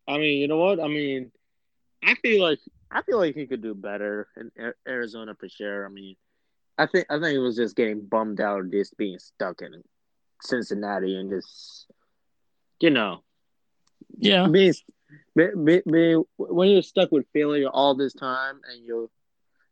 I 0.08 0.18
mean, 0.18 0.40
you 0.40 0.48
know 0.48 0.58
what? 0.58 0.80
I 0.80 0.88
mean, 0.88 1.30
I 2.02 2.16
feel 2.16 2.42
like 2.42 2.58
I 2.90 3.02
feel 3.02 3.18
like 3.18 3.36
he 3.36 3.46
could 3.46 3.62
do 3.62 3.74
better 3.74 4.26
in 4.36 4.50
Arizona 4.88 5.36
for 5.38 5.48
sure. 5.48 5.86
I 5.86 5.88
mean, 5.88 6.16
I 6.78 6.86
think 6.86 7.06
I 7.10 7.20
think 7.20 7.36
it 7.36 7.38
was 7.38 7.56
just 7.56 7.76
getting 7.76 8.04
bummed 8.06 8.40
out 8.40 8.58
of 8.58 8.72
just 8.72 8.96
being 8.96 9.20
stuck 9.20 9.62
in 9.62 9.84
Cincinnati 10.42 11.14
and 11.14 11.30
just, 11.30 11.86
you 12.80 12.90
know, 12.90 13.22
yeah, 14.18 14.48
being 14.48 14.72
be, 14.72 14.72
be, 14.72 14.78
when 15.34 16.68
you're 16.68 16.82
stuck 16.82 17.10
with 17.10 17.26
failure 17.32 17.68
all 17.68 17.94
this 17.94 18.12
time, 18.12 18.60
and 18.70 18.84
you, 18.84 19.10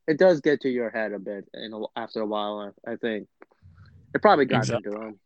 it 0.06 0.18
does 0.18 0.40
get 0.40 0.62
to 0.62 0.68
your 0.68 0.90
head 0.90 1.12
a 1.12 1.18
bit, 1.18 1.44
and 1.52 1.86
after 1.96 2.20
a 2.20 2.26
while, 2.26 2.74
I, 2.86 2.96
think 2.96 3.28
it 4.14 4.22
probably 4.22 4.46
got 4.46 4.58
exactly. 4.58 4.92
into 4.92 5.06
him. 5.06 5.20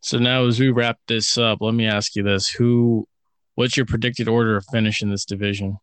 So 0.00 0.18
now, 0.18 0.46
as 0.46 0.58
we 0.58 0.70
wrap 0.70 0.98
this 1.06 1.38
up, 1.38 1.58
let 1.60 1.74
me 1.74 1.86
ask 1.86 2.16
you 2.16 2.22
this: 2.22 2.48
Who, 2.48 3.06
What's 3.54 3.76
your 3.76 3.86
predicted 3.86 4.28
order 4.28 4.56
of 4.56 4.64
finish 4.72 5.02
in 5.02 5.10
this 5.10 5.24
division? 5.24 5.78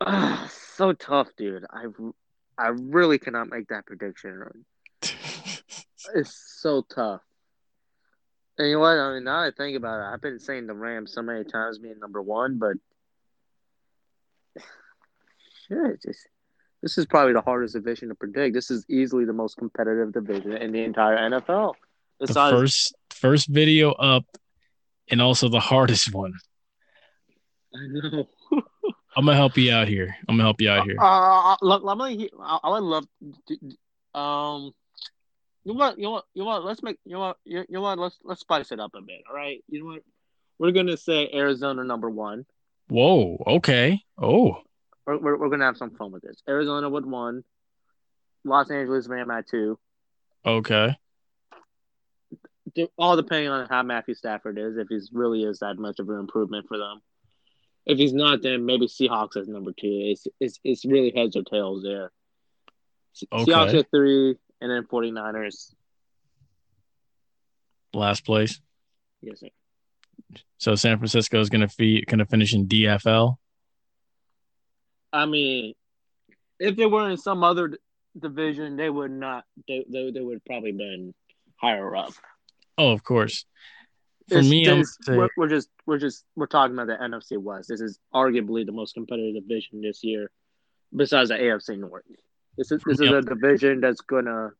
Uh, 0.00 0.46
so 0.48 0.92
tough, 0.92 1.28
dude. 1.36 1.64
I 1.70 1.86
I 2.58 2.68
really 2.68 3.18
cannot 3.18 3.48
make 3.48 3.68
that 3.68 3.86
prediction. 3.86 4.64
it's 5.02 6.60
so 6.60 6.82
tough. 6.82 7.22
And 8.58 8.68
you 8.68 8.74
know 8.74 8.80
what? 8.80 8.98
I 8.98 9.14
mean, 9.14 9.24
now 9.24 9.40
I 9.40 9.50
think 9.56 9.76
about 9.76 10.00
it, 10.00 10.12
I've 10.14 10.22
been 10.22 10.38
saying 10.38 10.66
the 10.66 10.74
Rams 10.74 11.12
so 11.12 11.22
many 11.22 11.44
times 11.44 11.78
being 11.78 11.98
number 11.98 12.22
one, 12.22 12.58
but 12.58 12.76
shit, 15.68 16.02
just 16.02 16.26
this 16.82 16.98
is 16.98 17.06
probably 17.06 17.32
the 17.32 17.40
hardest 17.40 17.74
division 17.74 18.08
to 18.08 18.14
predict. 18.14 18.54
This 18.54 18.70
is 18.70 18.84
easily 18.88 19.24
the 19.24 19.32
most 19.32 19.56
competitive 19.56 20.12
division 20.12 20.52
in 20.52 20.72
the 20.72 20.82
entire 20.84 21.16
NFL. 21.16 21.74
The 22.20 22.32
first 22.32 22.94
first 23.10 23.48
video 23.48 23.92
up, 23.92 24.24
and 25.10 25.20
also 25.20 25.48
the 25.48 25.60
hardest 25.60 26.14
one. 26.14 26.34
I 27.74 27.78
know. 27.88 28.28
I'm 29.16 29.24
gonna 29.24 29.34
help 29.34 29.56
you 29.56 29.72
out 29.72 29.88
here. 29.88 30.14
I'm 30.28 30.36
gonna 30.36 30.44
help 30.44 30.60
you 30.60 30.70
out 30.70 30.84
here. 30.86 30.96
Uh, 31.00 31.52
uh 31.52 31.56
let, 31.62 31.84
let 31.84 31.98
me. 31.98 32.30
I, 32.40 32.58
I 32.62 32.70
would 32.70 32.82
love. 32.82 33.06
To, 33.48 34.18
um, 34.18 34.72
you 35.66 35.74
want? 35.74 35.98
You 35.98 36.10
want? 36.10 36.24
You 36.32 36.44
want? 36.44 36.64
Let's 36.64 36.80
make. 36.80 36.96
You 37.04 37.18
want 37.18 37.36
what? 37.44 37.66
You, 37.68 37.80
want? 37.80 37.98
Let's 37.98 38.16
let's 38.22 38.40
spice 38.40 38.70
it 38.70 38.78
up 38.78 38.92
a 38.94 39.00
bit. 39.00 39.22
All 39.28 39.34
right. 39.34 39.64
You 39.68 39.80
know 39.80 39.86
what? 39.86 40.02
We're 40.60 40.70
gonna 40.70 40.96
say 40.96 41.28
Arizona 41.34 41.82
number 41.82 42.08
one. 42.08 42.46
Whoa. 42.88 43.42
Okay. 43.44 44.00
Oh. 44.16 44.62
We're, 45.06 45.18
we're, 45.18 45.36
we're 45.36 45.48
gonna 45.48 45.64
have 45.64 45.76
some 45.76 45.90
fun 45.90 46.12
with 46.12 46.22
this. 46.22 46.40
Arizona 46.48 46.88
would 46.88 47.04
one. 47.04 47.42
Los 48.44 48.70
Angeles 48.70 49.08
Ram 49.08 49.28
at 49.32 49.48
two. 49.48 49.76
Okay. 50.46 50.96
All 52.96 53.16
depending 53.16 53.48
on 53.48 53.66
how 53.68 53.82
Matthew 53.82 54.14
Stafford 54.14 54.58
is, 54.58 54.76
if 54.76 54.86
he's 54.88 55.10
really 55.12 55.42
is 55.42 55.58
that 55.58 55.78
much 55.78 55.98
of 55.98 56.08
an 56.10 56.20
improvement 56.20 56.68
for 56.68 56.78
them. 56.78 57.00
If 57.86 57.98
he's 57.98 58.12
not, 58.12 58.40
then 58.40 58.66
maybe 58.66 58.86
Seahawks 58.86 59.36
as 59.36 59.48
number 59.48 59.72
two. 59.72 59.88
It's 59.88 60.28
it's 60.38 60.60
it's 60.62 60.84
really 60.84 61.12
heads 61.16 61.34
or 61.34 61.42
tails 61.42 61.82
there. 61.82 62.12
Okay. 63.32 63.50
Seahawks 63.50 63.74
at 63.74 63.90
three, 63.90 64.36
and 64.60 64.70
then 64.70 64.84
49ers. 64.84 65.74
Last 67.92 68.24
place. 68.24 68.60
Yes, 69.22 69.40
sir. 69.40 69.48
So 70.58 70.74
San 70.74 70.98
Francisco 70.98 71.40
is 71.40 71.48
going 71.48 71.66
to 71.66 71.74
be 71.76 72.04
going 72.04 72.18
to 72.18 72.26
finish 72.26 72.54
in 72.54 72.66
DFL. 72.66 73.36
I 75.12 75.26
mean, 75.26 75.74
if 76.58 76.76
they 76.76 76.86
were 76.86 77.10
in 77.10 77.16
some 77.16 77.42
other 77.44 77.68
d- 77.68 77.76
division, 78.18 78.76
they 78.76 78.90
would 78.90 79.10
not. 79.10 79.44
They, 79.68 79.84
they 79.90 80.10
they 80.10 80.20
would 80.20 80.44
probably 80.44 80.72
been 80.72 81.14
higher 81.56 81.94
up. 81.94 82.12
Oh, 82.78 82.92
of 82.92 83.02
course. 83.02 83.44
For 84.28 84.38
it's, 84.38 84.48
me, 84.48 84.66
we're, 85.06 85.28
we're, 85.36 85.48
just 85.48 85.68
we're 85.86 85.98
just 85.98 86.24
we're 86.34 86.46
talking 86.46 86.74
about 86.74 86.88
the 86.88 86.96
NFC 86.96 87.38
West. 87.38 87.68
This 87.68 87.80
is 87.80 87.98
arguably 88.12 88.66
the 88.66 88.72
most 88.72 88.94
competitive 88.94 89.42
division 89.42 89.80
this 89.80 90.02
year, 90.02 90.30
besides 90.94 91.28
the 91.28 91.36
AFC 91.36 91.78
North. 91.78 92.02
This 92.56 92.72
is 92.72 92.82
this 92.86 93.00
is 93.00 93.10
a 93.10 93.20
division 93.20 93.80
that's 93.80 94.00
gonna 94.00 94.50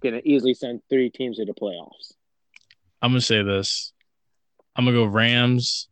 gonna 0.00 0.20
easily 0.24 0.54
send 0.54 0.80
three 0.88 1.10
teams 1.10 1.36
to 1.38 1.44
the 1.44 1.54
playoffs. 1.54 2.14
I'm 3.02 3.10
gonna 3.10 3.20
say 3.20 3.42
this. 3.42 3.92
I'm 4.76 4.84
gonna 4.84 4.96
go 4.96 5.04
Rams, 5.04 5.88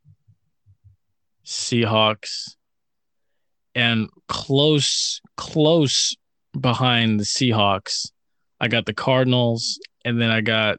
Seahawks, 1.44 2.56
and 3.74 4.08
close 4.28 5.20
close 5.36 6.16
behind 6.58 7.20
the 7.20 7.24
Seahawks. 7.24 8.10
I 8.60 8.68
got 8.68 8.86
the 8.86 8.94
Cardinals, 8.94 9.80
and 10.04 10.20
then 10.20 10.30
I 10.30 10.40
got 10.40 10.78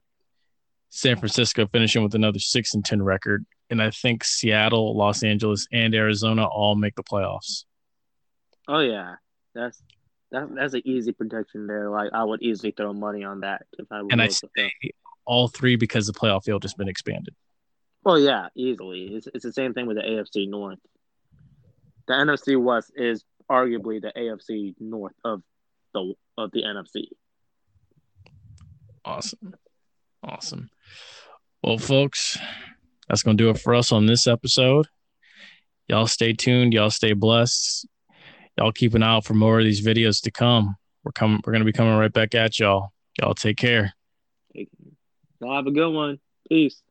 San 0.90 1.18
Francisco 1.18 1.68
finishing 1.68 2.04
with 2.04 2.16
another 2.16 2.40
six 2.40 2.74
and 2.74 2.84
ten 2.84 3.02
record, 3.02 3.46
and 3.70 3.82
I 3.82 3.92
think 3.92 4.24
Seattle, 4.24 4.96
Los 4.96 5.24
Angeles, 5.24 5.68
and 5.72 5.94
Arizona 5.94 6.46
all 6.48 6.76
make 6.76 6.96
the 6.96 7.04
playoffs. 7.04 7.66
Oh 8.70 8.80
yeah, 8.80 9.16
that's 9.54 9.82
that, 10.32 10.54
that's 10.56 10.74
an 10.74 10.82
easy 10.86 11.12
prediction 11.12 11.68
there. 11.68 11.90
Like 11.90 12.12
I 12.14 12.24
would 12.24 12.42
easily 12.42 12.74
throw 12.76 12.94
money 12.94 13.24
on 13.24 13.42
that 13.42 13.66
if 13.78 13.88
I. 13.92 14.00
And 14.10 14.22
I 14.22 14.28
say 14.28 14.72
all 15.26 15.48
three 15.48 15.76
because 15.76 16.08
the 16.08 16.14
playoff 16.14 16.46
field 16.46 16.64
has 16.64 16.74
been 16.74 16.88
expanded. 16.88 17.36
Well, 18.04 18.20
yeah, 18.20 18.48
easily. 18.56 19.16
It's 19.16 19.28
it's 19.34 19.44
the 19.44 19.54
same 19.54 19.74
thing 19.74 19.86
with 19.86 19.98
the 19.98 20.04
AFC 20.04 20.50
North. 20.50 20.80
The 22.08 22.14
NFC 22.14 22.62
West 22.62 22.92
is 22.96 23.24
arguably 23.52 24.02
the 24.02 24.14
AFC 24.16 24.76
North 24.80 25.14
of 25.24 25.42
the 25.94 26.14
of 26.38 26.52
the 26.52 26.64
NFC. 26.64 27.08
Awesome. 29.04 29.56
Awesome. 30.24 30.70
Well, 31.64 31.78
folks, 31.78 32.38
that's 33.08 33.24
going 33.24 33.38
to 33.38 33.44
do 33.44 33.50
it 33.50 33.60
for 33.60 33.74
us 33.76 33.92
on 33.92 34.06
this 34.06 34.28
episode. 34.28 34.88
Y'all 35.88 36.08
stay 36.08 36.34
tuned. 36.34 36.74
Y'all 36.74 36.90
stay 36.90 37.14
blessed. 37.14 37.88
Y'all 38.58 38.72
keep 38.72 38.94
an 38.96 39.04
eye 39.04 39.16
out 39.16 39.26
for 39.26 39.34
more 39.34 39.60
of 39.60 39.66
these 39.66 39.86
videos 39.86 40.22
to 40.24 40.32
come. 40.32 40.76
We're 41.04 41.12
coming. 41.12 41.42
We're 41.46 41.54
to 41.54 41.66
be 41.66 41.72
coming 41.72 41.96
right 41.96 42.12
back 42.12 42.36
at 42.36 42.60
y'all. 42.60 42.92
Y'all 43.20 43.34
take 43.34 43.58
care. 43.58 43.94
Y'all 44.54 45.56
have 45.56 45.68
a 45.68 45.72
good 45.72 45.94
one. 45.94 46.20
Peace. 46.50 46.82